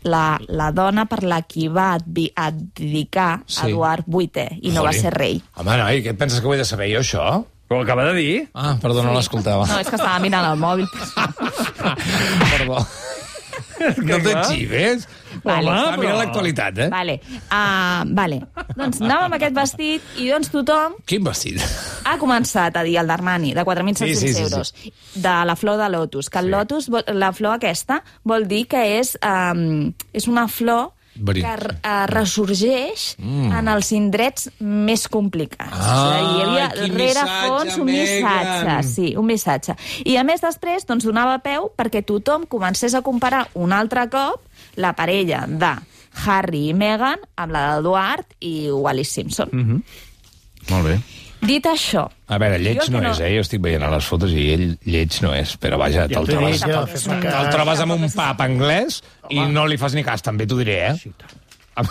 la, 0.09 0.41
la 0.49 0.71
dona 0.73 1.05
per 1.05 1.19
la 1.29 1.43
qui 1.45 1.67
va 1.69 1.91
advi- 1.99 2.31
abdicar 2.35 3.43
Sí. 3.47 3.67
Eduard 3.69 4.07
VIII 4.09 4.47
i 4.63 4.71
no 4.73 4.83
va 4.87 4.93
Joli. 4.95 5.01
ser 5.03 5.13
rei. 5.13 5.43
Home, 5.61 5.77
noi, 5.77 6.01
què 6.03 6.15
et 6.15 6.19
penses 6.19 6.41
que 6.41 6.47
ho 6.49 6.55
he 6.55 6.57
de 6.57 6.65
saber 6.65 6.89
jo, 6.95 7.01
això? 7.05 7.45
Ho 7.71 7.81
acaba 7.83 8.03
de 8.09 8.15
dir. 8.17 8.49
Ah, 8.55 8.79
perdó, 8.83 9.03
no 9.05 9.13
l'escoltava. 9.15 9.67
No, 9.69 9.77
és 9.79 9.87
que 9.87 9.95
estava 10.01 10.19
mirant 10.25 10.49
el 10.49 10.57
mòbil. 10.59 10.89
Perdó. 12.51 12.81
No 14.05 14.19
t'etxives? 14.21 15.07
Vale. 15.45 15.71
Home, 15.71 15.81
però- 15.91 16.01
mira 16.01 16.17
l'actualitat, 16.19 16.79
eh? 16.79 16.89
Vale. 16.93 17.21
Uh, 17.49 18.05
vale. 18.15 18.41
Doncs 18.77 19.01
anava 19.01 19.25
amb 19.29 19.35
aquest 19.39 19.55
vestit 19.57 20.03
i 20.19 20.29
doncs 20.31 20.51
tothom 20.53 20.95
Quin 21.07 21.25
vestit? 21.25 21.61
ha 22.05 22.17
començat 22.19 22.77
a 22.77 22.83
dir 22.87 22.97
el 23.01 23.07
d'Armani, 23.11 23.55
de 23.55 23.65
4.700 23.65 24.07
Sí, 24.07 24.15
sí, 24.15 24.29
sí, 24.29 24.35
sí. 24.35 24.43
euros, 24.43 24.75
de 25.15 25.35
la 25.47 25.57
flor 25.57 25.77
de 25.79 25.89
lotus, 25.89 26.31
que 26.31 26.39
el 26.39 26.51
lotus, 26.51 26.89
la 27.07 27.33
flor 27.33 27.55
aquesta, 27.59 28.03
vol 28.25 28.47
dir 28.49 28.67
que 28.71 28.99
és, 29.01 29.17
um, 29.25 29.93
és 30.13 30.27
una 30.29 30.47
flor 30.49 30.91
Verí. 31.21 31.43
que 31.43 31.53
uh, 31.53 32.07
ressorgeix 32.09 33.17
mm. 33.19 33.51
en 33.59 33.69
els 33.69 33.91
indrets 33.93 34.49
més 34.61 35.07
complicats. 35.13 35.75
Ah, 35.75 35.97
o 36.01 36.13
sigui, 36.15 36.31
hi 36.31 36.45
havia 36.47 36.69
quin 36.75 36.95
rere 36.95 37.25
missatge, 37.25 37.49
fons 37.49 37.77
un 37.77 37.85
Megan. 37.91 38.07
missatge, 38.07 38.77
sí, 38.95 39.09
un 39.21 39.27
missatge. 39.29 39.77
I 40.07 40.17
a 40.17 40.25
més 40.25 40.41
després 40.45 40.87
doncs, 40.89 41.05
donava 41.05 41.39
peu 41.45 41.71
perquè 41.77 42.03
tothom 42.07 42.47
comencés 42.49 42.95
a 42.95 43.03
comparar 43.03 43.49
un 43.55 43.73
altre 43.77 44.07
cop 44.13 44.41
la 44.81 44.93
parella 44.99 45.45
de 45.47 45.75
Harry 46.27 46.69
i 46.71 46.75
Meghan 46.75 47.21
amb 47.39 47.53
la 47.55 47.65
d'Eduard 47.77 48.35
i 48.41 48.71
Wally 48.73 49.05
Simpson. 49.05 49.49
Mm. 49.53 49.83
Molt 50.71 50.87
bé. 50.89 50.99
Dit 51.41 51.65
això, 51.65 52.03
A 52.29 52.37
veure, 52.37 52.59
lleig 52.61 52.83
no, 52.93 53.01
no- 53.01 53.11
és, 53.15 53.21
eh? 53.25 53.31
Jo 53.33 53.41
estic 53.47 53.63
veient 53.65 53.81
a 53.83 53.89
les 53.95 54.05
fotos 54.05 54.33
i 54.37 54.43
ell 54.53 54.67
lleig 54.85 55.15
no 55.25 55.31
és, 55.33 55.55
però 55.57 55.79
vaja, 55.81 56.05
te'l 56.11 56.27
trobes, 56.29 56.61
cas. 56.61 56.99
te'l 57.01 57.49
trobes 57.55 57.81
amb 57.81 57.95
un 57.97 58.11
pap 58.13 58.43
anglès 58.45 58.99
i 59.33 59.41
no 59.49 59.65
li 59.67 59.79
fas 59.81 59.95
ni 59.97 60.05
cas, 60.05 60.21
també 60.21 60.45
t'ho 60.47 60.59
diré, 60.61 60.77
eh? 60.91 61.87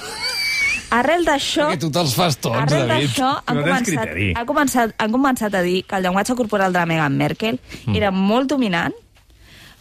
Arrel 0.89 1.25
d'això... 1.25 1.67
Perquè 1.69 1.81
tu 1.81 1.89
te'ls 1.93 2.13
fas 2.17 2.37
tots, 2.41 2.57
Arrel 2.57 2.87
David. 2.89 3.09
d'això, 3.09 3.31
han, 3.45 3.57
No 3.59 3.63
començat, 3.67 3.89
criteri. 3.89 4.29
ha 4.37 4.45
començat, 4.49 4.93
han 4.97 5.11
començat 5.13 5.53
a 5.57 5.61
dir 5.65 5.83
que 5.85 5.97
el 5.99 6.05
llenguatge 6.07 6.35
corporal 6.39 6.73
de 6.73 6.79
la 6.81 6.85
Meghan 6.89 7.17
Merkel 7.17 7.59
mm. 7.85 7.95
era 7.99 8.09
molt 8.13 8.49
dominant 8.49 8.93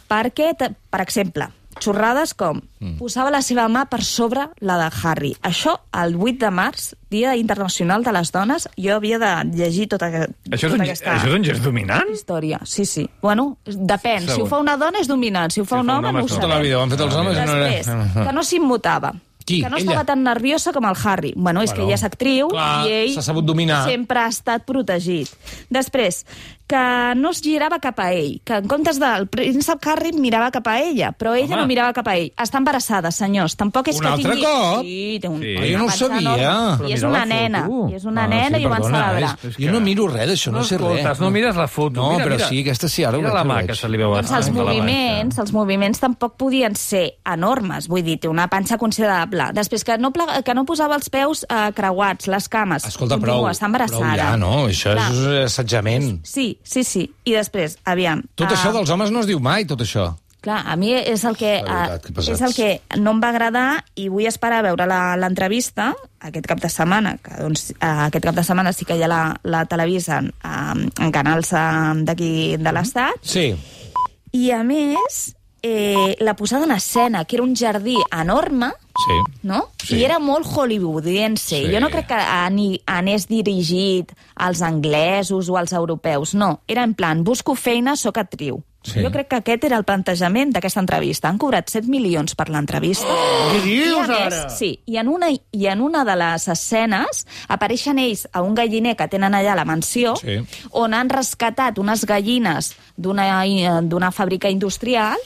perquè, 0.09 0.51
te- 0.57 0.69
per 0.89 1.01
exemple, 1.05 1.47
xorrades 1.83 2.33
com 2.33 2.59
mm. 2.79 2.97
posava 2.99 3.31
la 3.31 3.41
seva 3.41 3.67
mà 3.71 3.85
per 3.89 4.01
sobre 4.03 4.47
la 4.61 4.77
de 4.77 4.89
Harry. 5.03 5.31
Això, 5.41 5.77
el 6.03 6.15
8 6.15 6.37
de 6.45 6.51
març, 6.51 6.89
Dia 7.09 7.35
Internacional 7.35 8.03
de 8.03 8.11
les 8.13 8.31
Dones, 8.31 8.67
jo 8.77 8.95
havia 8.95 9.17
de 9.19 9.31
llegir 9.57 9.87
tota, 9.89 10.07
Això 10.07 10.27
és, 10.53 10.61
tota 10.61 10.75
un, 10.75 10.81
aquesta 10.85 11.15
això 11.15 11.27
és 11.31 11.37
un 11.39 11.43
gest 11.47 11.63
dominant? 11.63 12.11
història. 12.13 12.59
Sí, 12.65 12.85
sí. 12.85 13.07
Bueno, 13.21 13.57
depèn. 13.65 14.27
Si 14.27 14.31
ho 14.31 14.35
Segur. 14.43 14.49
fa 14.49 14.59
una 14.59 14.77
dona 14.77 14.99
és 14.99 15.07
dominant, 15.07 15.49
si 15.51 15.61
ho 15.61 15.65
fa 15.65 15.77
Si 15.79 15.87
un 15.87 15.89
home 15.89 16.11
no 16.11 16.19
ho 16.23 16.27
Tota 16.27 16.45
la 16.47 16.53
sabem. 16.55 16.67
vida 16.67 16.77
ho 16.77 16.83
han 16.83 16.89
fet 16.93 16.99
els 17.07 17.15
homes 17.15 17.33
no 17.37 17.41
Després, 17.57 17.87
era... 17.87 18.25
que 18.27 18.33
no 18.33 18.43
s'immutava. 18.43 19.13
Qui? 19.49 19.63
Que 19.63 19.69
no 19.71 19.77
Ella? 19.79 19.85
estava 19.89 20.05
tan 20.05 20.21
nerviosa 20.21 20.71
com 20.71 20.85
el 20.85 20.95
Harry. 21.03 21.33
Bueno, 21.35 21.63
és 21.63 21.71
Bueno, 21.71 21.75
que 21.79 21.87
ella 21.87 21.95
és 21.95 22.03
actriu 22.05 22.49
clar, 22.49 22.85
i 22.85 22.91
ell 22.93 23.21
sabut 23.23 23.45
dominar. 23.47 23.79
sempre 23.89 24.19
ha 24.19 24.27
estat 24.29 24.61
protegit. 24.67 25.31
Després, 25.73 26.23
que 26.69 27.15
no 27.17 27.31
es 27.33 27.39
girava 27.41 27.79
cap 27.81 27.97
a 27.99 28.11
ell, 28.13 28.35
que 28.45 28.59
en 28.61 28.67
comptes 28.69 28.99
del 29.01 29.25
príncep 29.27 29.81
Harry 29.89 30.11
mirava 30.13 30.51
cap 30.53 30.67
a 30.69 30.75
ella, 30.79 31.09
però 31.17 31.31
ella 31.33 31.55
Home. 31.55 31.63
no 31.63 31.67
mirava 31.71 31.93
cap 31.97 32.07
a 32.11 32.13
ell. 32.19 32.27
Està 32.37 32.59
embarassada, 32.61 33.09
senyors. 33.11 33.55
Tampoc 33.57 33.87
és 33.89 33.97
Un 33.97 34.05
que 34.05 34.11
altre 34.11 34.35
tingui... 34.35 34.45
cop? 34.45 34.83
Sí, 34.85 35.17
té 35.23 35.27
un, 35.31 35.39
Sí. 35.41 35.55
Ah, 35.57 35.65
jo 35.71 35.77
no 35.79 35.85
ho 35.85 35.89
sabia. 35.89 36.19
enorme. 36.19 36.89
I 36.89 36.93
és 36.93 37.03
una 37.07 37.23
nena. 37.25 37.63
I 37.89 37.95
és 37.97 38.05
una 38.05 38.23
Ah, 38.23 38.27
nena 38.27 38.57
sí, 38.57 38.61
i 38.61 38.65
ho 38.67 38.69
van 38.69 38.83
celebrar. 38.83 39.31
és- 39.49 39.57
Jo 39.57 39.71
no 39.71 39.79
miro 39.81 40.07
res 40.07 40.29
d'això, 40.29 40.51
no, 40.53 40.63
sé 40.63 40.75
escoltes, 40.75 41.05
res. 41.07 41.19
no 41.19 41.31
mires 41.31 41.55
la 41.55 41.67
foto. 41.67 42.01
No, 42.01 42.11
mira, 42.11 42.25
però 42.25 42.35
mira. 42.37 42.47
sí, 42.49 42.61
aquesta 42.61 42.87
sí, 42.87 43.03
ara 43.03 43.17
ho 43.17 43.21
Mira 43.21 43.33
veig, 43.33 43.35
la 43.35 43.41
ho 43.41 43.45
mà 43.49 43.55
veig. 43.57 43.67
que 43.67 43.75
se 43.75 43.89
li 43.89 43.97
veu 43.97 44.13
Doncs 44.13 44.31
els 44.31 44.51
moviments, 44.51 45.39
els 45.39 45.51
moviments 45.53 45.99
tampoc 45.99 46.35
podien 46.37 46.75
ser 46.75 47.15
enormes, 47.25 47.87
vull 47.87 48.03
dir, 48.03 48.19
té 48.19 48.27
una 48.29 48.47
panxa 48.47 48.77
considerable. 48.77 49.49
Després 49.53 49.83
que 49.83 49.97
no, 49.97 50.11
plega, 50.13 50.43
que 50.43 50.53
no 50.53 50.65
posava 50.65 50.95
els 50.95 51.09
peus 51.09 51.45
eh, 51.49 51.71
creuats, 51.73 52.27
les 52.27 52.47
cames. 52.47 52.85
Escolta, 52.85 53.15
Continua, 53.15 53.39
prou, 53.39 53.49
està 53.49 53.65
embarassada. 53.65 54.13
prou 54.13 54.17
ja, 54.17 54.37
no? 54.37 54.67
Això 54.67 54.93
Clar. 54.93 55.09
és 55.11 55.43
assetjament. 55.49 56.19
Sí, 56.25 56.58
sí, 56.63 56.83
sí. 56.83 57.09
I 57.25 57.33
després, 57.37 57.77
aviam... 57.85 58.23
Tot 58.35 58.47
ah, 58.51 58.55
això 58.55 58.71
dels 58.73 58.89
homes 58.89 59.11
no 59.11 59.19
es 59.21 59.27
diu 59.29 59.39
mai, 59.39 59.65
tot 59.65 59.81
això. 59.81 60.11
Clar, 60.41 60.61
a 60.71 60.75
mi 60.79 60.93
és 60.95 61.23
el 61.27 61.35
que, 61.35 61.57
veritat, 61.65 62.05
que 62.05 62.13
pesats. 62.15 62.39
és 62.39 62.41
el 62.47 62.53
que 62.55 62.99
no 63.01 63.11
em 63.11 63.17
va 63.19 63.27
agradar 63.33 63.83
i 63.99 64.05
vull 64.07 64.23
esperar 64.29 64.61
a 64.61 64.65
veure 64.69 64.85
la- 64.87 65.17
l'entrevista 65.19 65.89
aquest 66.23 66.47
cap 66.47 66.61
de 66.63 66.69
setmana, 66.71 67.17
que 67.19 67.35
doncs, 67.41 67.71
eh, 67.71 67.89
aquest 68.05 68.23
cap 68.23 68.35
de 68.37 68.45
setmana 68.47 68.71
sí 68.71 68.85
que 68.87 68.95
ja 69.01 69.09
la, 69.11 69.35
la 69.43 69.65
televisen 69.67 70.31
eh, 70.31 70.87
en 71.03 71.11
canals 71.11 71.51
d'aquí 72.07 72.55
de 72.55 72.71
l'Estat, 72.71 73.19
Sí. 73.21 73.49
i 74.31 74.51
a 74.55 74.63
més, 74.63 75.35
eh, 75.61 76.15
la 76.23 76.37
posada 76.39 76.63
en 76.63 76.71
escena, 76.71 77.25
que 77.25 77.35
era 77.35 77.43
un 77.43 77.53
jardí 77.55 77.97
enorme, 78.15 78.71
Sí. 78.99 79.17
no? 79.43 79.63
Sí. 79.83 79.97
I 79.97 80.05
era 80.05 80.19
molt 80.19 80.47
hollywoodiense. 80.47 81.61
Sí. 81.63 81.67
Jo 81.71 81.79
no 81.79 81.89
crec 81.89 82.09
que 82.11 82.17
ani, 82.19 82.81
anés 82.85 83.27
dirigit 83.29 84.11
als 84.35 84.61
anglesos 84.65 85.49
o 85.49 85.57
als 85.57 85.73
europeus, 85.73 86.35
no. 86.35 86.59
Era 86.67 86.83
en 86.83 86.93
plan, 86.93 87.23
busco 87.23 87.55
feina, 87.55 87.95
sóc 87.95 88.19
actriu. 88.19 88.63
Sí. 88.81 89.01
Jo 89.03 89.09
crec 89.11 89.27
que 89.27 89.35
aquest 89.41 89.63
era 89.67 89.75
el 89.75 89.83
plantejament 89.83 90.53
d'aquesta 90.55 90.79
entrevista. 90.79 91.27
Han 91.27 91.37
cobrat 91.37 91.67
7 91.69 91.89
milions 91.91 92.33
per 92.39 92.45
l'entrevista. 92.49 93.11
Què 93.51 93.57
I 93.57 93.63
dius, 93.65 94.07
més, 94.07 94.13
ara? 94.29 94.49
sí, 94.49 94.69
i 94.87 94.95
en, 95.01 95.09
una, 95.11 95.27
i 95.33 95.65
en 95.67 95.81
una 95.83 96.05
de 96.07 96.15
les 96.15 96.47
escenes 96.47 97.25
apareixen 97.49 97.99
ells 97.99 98.25
a 98.31 98.41
un 98.41 98.55
galliner 98.55 98.95
que 98.95 99.07
tenen 99.11 99.35
allà 99.35 99.51
a 99.51 99.59
la 99.59 99.65
mansió, 99.67 100.15
Sí. 100.21 100.39
on 100.71 100.93
han 100.93 101.09
rescatat 101.09 101.77
unes 101.77 102.05
gallines 102.05 102.71
d'una 102.95 103.27
eh, 103.45 103.67
d'una 103.83 104.11
fàbrica 104.15 104.49
industrial, 104.49 105.17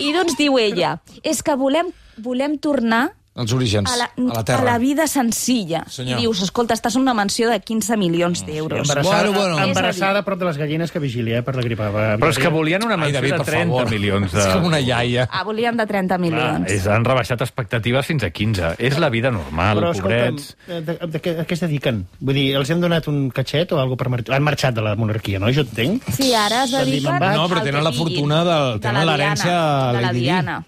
i 0.00 0.12
doncs 0.12 0.36
diu 0.36 0.58
ella, 0.58 0.98
és 1.22 1.42
que 1.42 1.54
volem, 1.54 1.92
volem 2.18 2.58
tornar 2.58 3.12
Els 3.38 3.52
orígens, 3.54 3.86
a 3.92 3.96
la, 3.96 4.04
a 4.16 4.34
la 4.34 4.44
terra. 4.44 4.60
a 4.62 4.64
la 4.72 4.78
vida 4.82 5.06
senzilla. 5.06 5.84
Senyor. 5.88 6.18
Dius, 6.18 6.40
escolta, 6.42 6.74
estàs 6.74 6.96
en 6.98 7.02
una 7.04 7.14
mansió 7.14 7.48
de 7.48 7.60
15 7.60 7.96
milions 7.96 8.44
d'euros. 8.44 8.80
Embarassada, 8.82 9.22
Bueno, 9.30 9.38
bueno. 9.38 9.58
embarassada 9.64 10.18
a 10.20 10.24
prop 10.26 10.40
de 10.40 10.44
les 10.48 10.58
gallines 10.58 10.90
que 10.90 10.98
vigilia 10.98 11.38
eh, 11.38 11.42
per 11.46 11.54
la 11.54 11.62
grip 11.62 11.78
aviària. 11.80 12.16
Però 12.18 12.30
és 12.34 12.38
que 12.42 12.48
volien 12.50 12.82
una 12.84 12.94
Ai, 12.96 13.00
mansió 13.04 13.20
David, 13.20 13.32
de 13.32 13.38
per 13.38 13.46
30 13.46 13.68
favor. 13.70 13.90
milions. 13.94 14.32
De... 14.32 14.40
És 14.42 14.46
com 14.56 14.64
una 14.66 14.80
iaia. 14.80 15.28
Ah, 15.30 15.44
volien 15.44 15.76
de 15.76 15.86
30 15.86 16.08
Clar, 16.08 16.18
milions. 16.20 16.70
és, 16.72 16.86
han 16.90 17.04
rebaixat 17.06 17.40
expectatives 17.46 18.06
fins 18.06 18.24
a 18.26 18.30
15. 18.30 18.74
És 18.78 18.98
la 18.98 19.08
vida 19.08 19.30
normal, 19.30 19.78
Però, 19.78 19.92
pobrets. 20.00 20.56
eh, 20.66 20.80
de, 20.82 20.98
de, 21.06 21.22
què- 21.22 21.36
a 21.38 21.46
què 21.46 21.52
es 21.54 21.60
dediquen? 21.60 22.06
Vull 22.18 22.34
dir, 22.34 22.48
els 22.58 22.70
hem 22.74 22.80
donat 22.82 23.06
un 23.06 23.30
catxet 23.30 23.70
o 23.72 23.78
alguna 23.78 23.96
per 24.02 24.08
marxar? 24.16 24.34
Han 24.34 24.42
marxat 24.42 24.74
de 24.74 24.82
la 24.82 24.96
monarquia, 24.96 25.38
no? 25.38 25.46
Jo 25.54 25.62
entenc. 25.62 26.02
Sí, 26.10 26.32
ara 26.34 26.64
es 26.64 26.72
dediquen... 26.74 27.22
No, 27.38 27.46
però 27.48 27.62
tenen 27.62 27.84
la 27.84 27.92
fortuna 27.92 28.42
del- 28.44 28.74
De 28.80 28.88
tenen 28.88 29.06
la 29.06 29.14
l'herència 29.16 29.92
de 29.94 30.02
la. 30.02 30.12
Diana. 30.12 30.58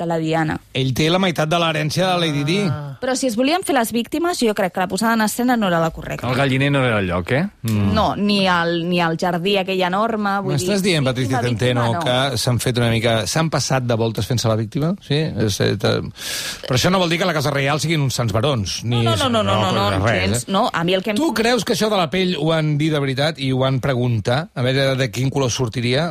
De 0.00 0.06
la 0.08 0.16
Diana. 0.16 0.54
Ell 0.72 0.94
té 0.96 1.10
la 1.12 1.18
meitat 1.20 1.50
de 1.50 1.58
l'herència 1.60 2.06
de 2.08 2.20
Lady 2.22 2.44
Di. 2.48 2.58
Ah. 2.64 2.96
Però 3.00 3.12
si 3.16 3.28
es 3.28 3.34
volien 3.36 3.60
fer 3.66 3.74
les 3.76 3.90
víctimes, 3.92 4.38
jo 4.40 4.54
crec 4.56 4.72
que 4.72 4.80
la 4.80 4.88
posada 4.88 5.12
en 5.16 5.24
escena 5.26 5.56
no 5.60 5.68
era 5.68 5.80
la 5.82 5.90
correcta. 5.92 6.28
El 6.28 6.36
galliner 6.38 6.70
no 6.72 6.80
era 6.86 7.00
el 7.00 7.08
lloc, 7.08 7.32
eh? 7.36 7.42
Mm. 7.62 7.90
No, 7.96 8.14
ni 8.16 8.46
el, 8.48 8.88
ni 8.88 9.00
el 9.04 9.18
jardí 9.20 9.58
aquell 9.60 9.82
enorme... 9.84 10.38
Vull 10.44 10.56
M'estàs 10.56 10.80
dir, 10.80 10.94
dient, 10.94 11.04
Patricia 11.04 11.42
Centeno, 11.44 11.84
no. 11.94 12.00
que 12.04 12.38
s'han 12.40 12.60
fet 12.62 12.80
una 12.80 12.88
mica... 12.92 13.18
S'han 13.28 13.50
passat 13.52 13.84
de 13.88 13.98
voltes 14.00 14.28
fent-se 14.28 14.48
la 14.48 14.56
víctima? 14.60 14.94
Sí? 15.04 15.20
És, 15.20 15.60
eh, 15.64 15.76
Però 15.76 16.78
això 16.78 16.92
no 16.92 17.02
vol 17.02 17.12
dir 17.12 17.20
que 17.20 17.28
la 17.28 17.36
Casa 17.36 17.52
Reial 17.52 17.82
siguin 17.82 18.00
uns 18.06 18.16
sants 18.16 18.32
barons. 18.36 18.80
Ni 18.84 19.02
No, 19.04 19.16
no, 19.16 19.28
no, 19.28 19.42
no, 19.42 19.58
no, 19.60 19.68
no, 19.72 19.84
no, 19.98 20.06
res, 20.06 20.24
gens, 20.24 20.48
eh? 20.48 20.52
no, 20.52 20.64
a 20.72 20.84
mi 20.84 20.96
el 20.96 21.04
que 21.04 21.12
em... 21.12 21.20
Tu 21.20 21.30
creus 21.36 21.68
que 21.68 21.76
això 21.76 21.90
de 21.92 22.00
la 22.00 22.08
pell 22.12 22.36
ho 22.40 22.52
han 22.56 22.76
dit 22.80 22.92
de 22.92 23.00
veritat 23.04 23.40
i 23.40 23.52
ho 23.52 23.64
han 23.68 23.80
preguntat? 23.84 24.52
A 24.54 24.64
veure 24.64 24.94
de 24.96 25.12
quin 25.12 25.28
color 25.32 25.52
sortiria? 25.52 26.10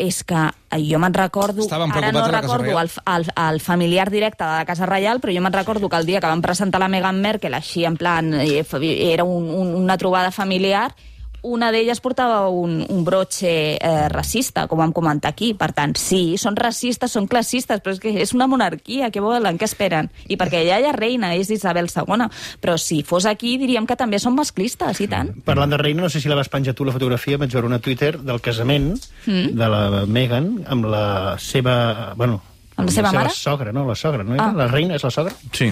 És 0.00 0.22
que 0.24 0.40
eh, 0.48 0.80
jo 0.86 0.98
me'n 1.02 1.14
recordo... 1.14 1.66
Ara 1.70 2.12
no 2.12 2.26
recordo 2.32 2.78
el, 2.80 2.90
el, 3.14 3.28
el 3.44 3.60
familiar 3.60 4.08
directe 4.10 4.44
de 4.44 4.50
la 4.50 4.64
Casa 4.64 4.88
Reial, 4.88 5.20
però 5.20 5.34
jo 5.34 5.44
me'n 5.44 5.54
recordo 5.54 5.88
que 5.88 6.00
el 6.00 6.08
dia 6.08 6.20
que 6.20 6.30
van 6.30 6.42
presentar 6.42 6.80
la 6.80 6.88
Meghan 6.88 7.20
Merkel, 7.20 7.54
així 7.54 7.84
en 7.84 7.98
plan, 8.00 8.32
eh, 8.40 8.64
era 9.12 9.24
un, 9.24 9.50
un, 9.50 9.74
una 9.76 9.98
trobada 9.98 10.30
familiar, 10.30 10.94
una 11.42 11.70
d'elles 11.72 12.00
portava 12.00 12.48
un, 12.48 12.80
un 12.88 13.04
brotxe 13.04 13.52
eh, 13.76 14.08
racista, 14.12 14.66
com 14.68 14.80
vam 14.82 14.92
comentar 14.96 15.32
aquí. 15.32 15.52
Per 15.58 15.70
tant, 15.76 15.94
sí, 15.98 16.36
són 16.40 16.58
racistes, 16.58 17.14
són 17.16 17.28
classistes, 17.30 17.80
però 17.80 17.94
és 17.94 18.02
que 18.02 18.12
és 18.24 18.34
una 18.36 18.48
monarquia, 18.50 19.10
què 19.12 19.22
volen, 19.24 19.58
què 19.60 19.68
esperen? 19.68 20.10
I 20.28 20.38
perquè 20.40 20.62
ella 20.64 20.80
ja 20.84 20.92
reina, 20.96 21.32
és 21.38 21.50
Isabel 21.54 21.88
II, 21.90 22.28
però 22.60 22.76
si 22.80 23.02
fos 23.06 23.26
aquí 23.28 23.56
diríem 23.60 23.88
que 23.88 23.98
també 23.98 24.20
són 24.22 24.36
masclistes, 24.36 25.00
i 25.00 25.08
tant. 25.10 25.32
Parlant 25.46 25.72
de 25.72 25.80
reina, 25.80 26.04
no 26.04 26.12
sé 26.12 26.20
si 26.20 26.30
la 26.30 26.38
vas 26.38 26.52
penjar 26.52 26.76
tu, 26.76 26.84
la 26.88 26.94
fotografia, 26.96 27.40
vaig 27.40 27.52
veure 27.54 27.70
una 27.70 27.80
Twitter 27.80 28.16
del 28.18 28.40
casament 28.44 28.92
mm. 29.26 29.56
de 29.56 29.72
la 29.72 30.04
Meghan 30.06 30.52
amb 30.68 30.88
la 30.92 31.04
seva... 31.40 32.14
Bueno, 32.16 32.42
Amb 32.80 32.88
la 32.88 32.94
seva 32.94 33.10
mare? 33.12 33.32
sogra, 33.36 33.72
no? 33.76 33.84
La 33.84 33.94
sogra, 33.98 34.24
no? 34.24 34.34
era? 34.34 34.46
Ah. 34.50 34.56
La 34.56 34.68
reina 34.70 34.96
és 34.96 35.04
la 35.04 35.10
sogra? 35.12 35.34
Sí. 35.52 35.68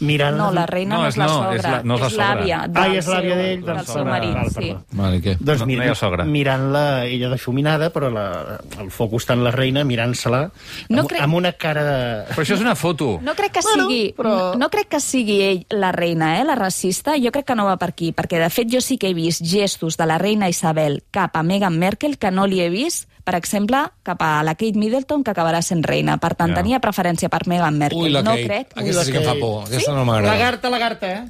Mirant... 0.00 0.36
No, 0.38 0.52
la 0.54 0.64
reina 0.66 0.94
No, 0.94 1.02
no, 1.02 1.08
és 1.08 1.16
la 1.18 1.26
no, 1.26 1.32
sogra, 1.34 1.56
és 1.56 1.62
la- 1.64 1.82
no 1.82 1.94
és 1.96 2.12
la 2.14 2.26
l'àvia 2.34 2.58
Ah, 2.62 2.68
del 2.68 2.92
i 2.94 2.98
és 2.98 3.06
l'àvia 3.08 3.36
d'ell, 3.36 3.64
del 3.64 3.76
del 3.76 3.86
seu 3.86 4.04
marit, 4.06 4.34
Val, 4.34 4.50
sí. 4.54 4.68
Vale, 4.92 5.20
què? 5.24 5.36
Doncs 5.40 5.64
No- 5.66 5.84
no 5.84 5.94
sogra. 5.94 6.24
mirant-la, 6.24 7.04
ella 7.06 7.30
difuminada, 7.32 7.92
però 7.92 8.10
la, 8.12 8.60
el 8.80 8.90
focus 8.90 9.24
està 9.26 9.34
en 9.34 9.42
la 9.44 9.50
reina, 9.50 9.82
mirant-se-la, 9.84 10.50
No 10.88 11.00
amb, 11.00 11.10
crec- 11.10 11.22
amb 11.22 11.34
una 11.34 11.52
cara 11.52 11.82
de... 11.84 11.98
Però 12.34 12.42
això 12.44 12.54
és 12.54 12.60
una 12.60 12.76
foto. 12.76 13.18
No 13.22 13.34
crec 13.34 13.52
que 13.52 13.60
Bueno, 13.62 13.88
sigui, 13.88 14.14
però- 14.16 14.54
no 14.56 14.68
crec 14.70 14.88
que 14.88 15.00
sigui 15.00 15.40
ell 15.42 15.66
la 15.70 15.90
reina, 15.92 16.38
eh, 16.40 16.44
la 16.44 16.54
racista. 16.54 17.14
Jo 17.18 17.32
crec 17.32 17.46
que 17.46 17.54
no 17.58 17.64
va 17.66 17.76
per 17.76 17.90
aquí, 17.90 18.12
perquè 18.12 18.38
de 18.38 18.50
fet 18.50 18.68
jo 18.72 18.80
sí 18.80 18.98
que 18.98 19.08
he 19.10 19.14
vist 19.14 19.42
gestos 19.44 19.96
de 19.96 20.06
la 20.06 20.18
reina 20.18 20.48
Isabel 20.48 21.02
cap 21.10 21.36
a 21.36 21.42
Meghan 21.42 21.78
Merkel 21.78 22.18
que 22.18 22.30
no 22.30 22.46
li 22.46 22.60
he 22.60 22.70
vist, 22.70 23.08
per 23.28 23.34
exemple, 23.36 23.82
cap 24.02 24.22
a 24.24 24.30
la 24.42 24.54
Kate 24.56 24.78
Middleton, 24.80 25.22
que 25.22 25.34
acabarà 25.34 25.60
sent 25.60 25.82
reina. 25.84 26.16
Per 26.16 26.32
tant, 26.34 26.54
Ja. 26.54 26.62
tenia 26.62 26.80
preferència 26.80 27.28
per 27.28 27.42
Meghan 27.46 27.76
Merkel. 27.76 28.00
Ui, 28.00 28.08
la 28.14 28.22
no 28.22 28.30
Kate. 28.32 28.46
crec 28.46 28.72
Aquesta 28.74 29.04
sí 29.04 29.12
la 29.12 29.18
que 29.18 29.24
em 29.24 29.28
fa 29.34 29.38
por. 29.38 29.66
Aquesta 29.68 29.92
no 29.92 30.04
m'agrada. 30.08 30.32
Lagarta, 30.32 30.70
lagarta, 30.70 31.12
eh? 31.12 31.22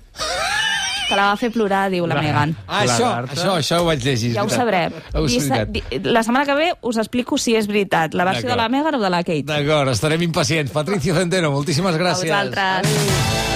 que 1.08 1.16
la 1.16 1.30
va 1.30 1.36
fer 1.40 1.50
plorar, 1.50 1.88
diu 1.90 2.06
la 2.06 2.20
Meghan. 2.20 2.54
Ah, 2.68 2.82
això, 2.84 3.10
això, 3.26 3.54
això 3.56 3.78
ho 3.80 3.86
vaig 3.86 4.02
llegir. 4.04 4.34
Ja 4.34 4.44
ho 4.44 4.48
sabrem. 4.52 4.92
La 6.04 6.22
setmana 6.22 6.44
que 6.44 6.54
ve 6.54 6.72
us 6.82 6.98
explico 6.98 7.38
si 7.38 7.56
és 7.56 7.66
veritat, 7.66 8.12
la 8.14 8.24
versió 8.28 8.48
de 8.50 8.56
la 8.56 8.68
Meghan 8.68 8.94
o 8.94 9.00
de 9.00 9.10
la 9.10 9.22
Kate. 9.24 9.42
D'acord, 9.48 9.88
estarem 9.90 10.20
impacients. 10.22 10.70
Patricia 10.70 11.14
Centeno, 11.14 11.50
moltíssimes 11.50 11.94
A 11.94 11.98
gràcies. 11.98 12.28
vosaltres. 12.28 13.47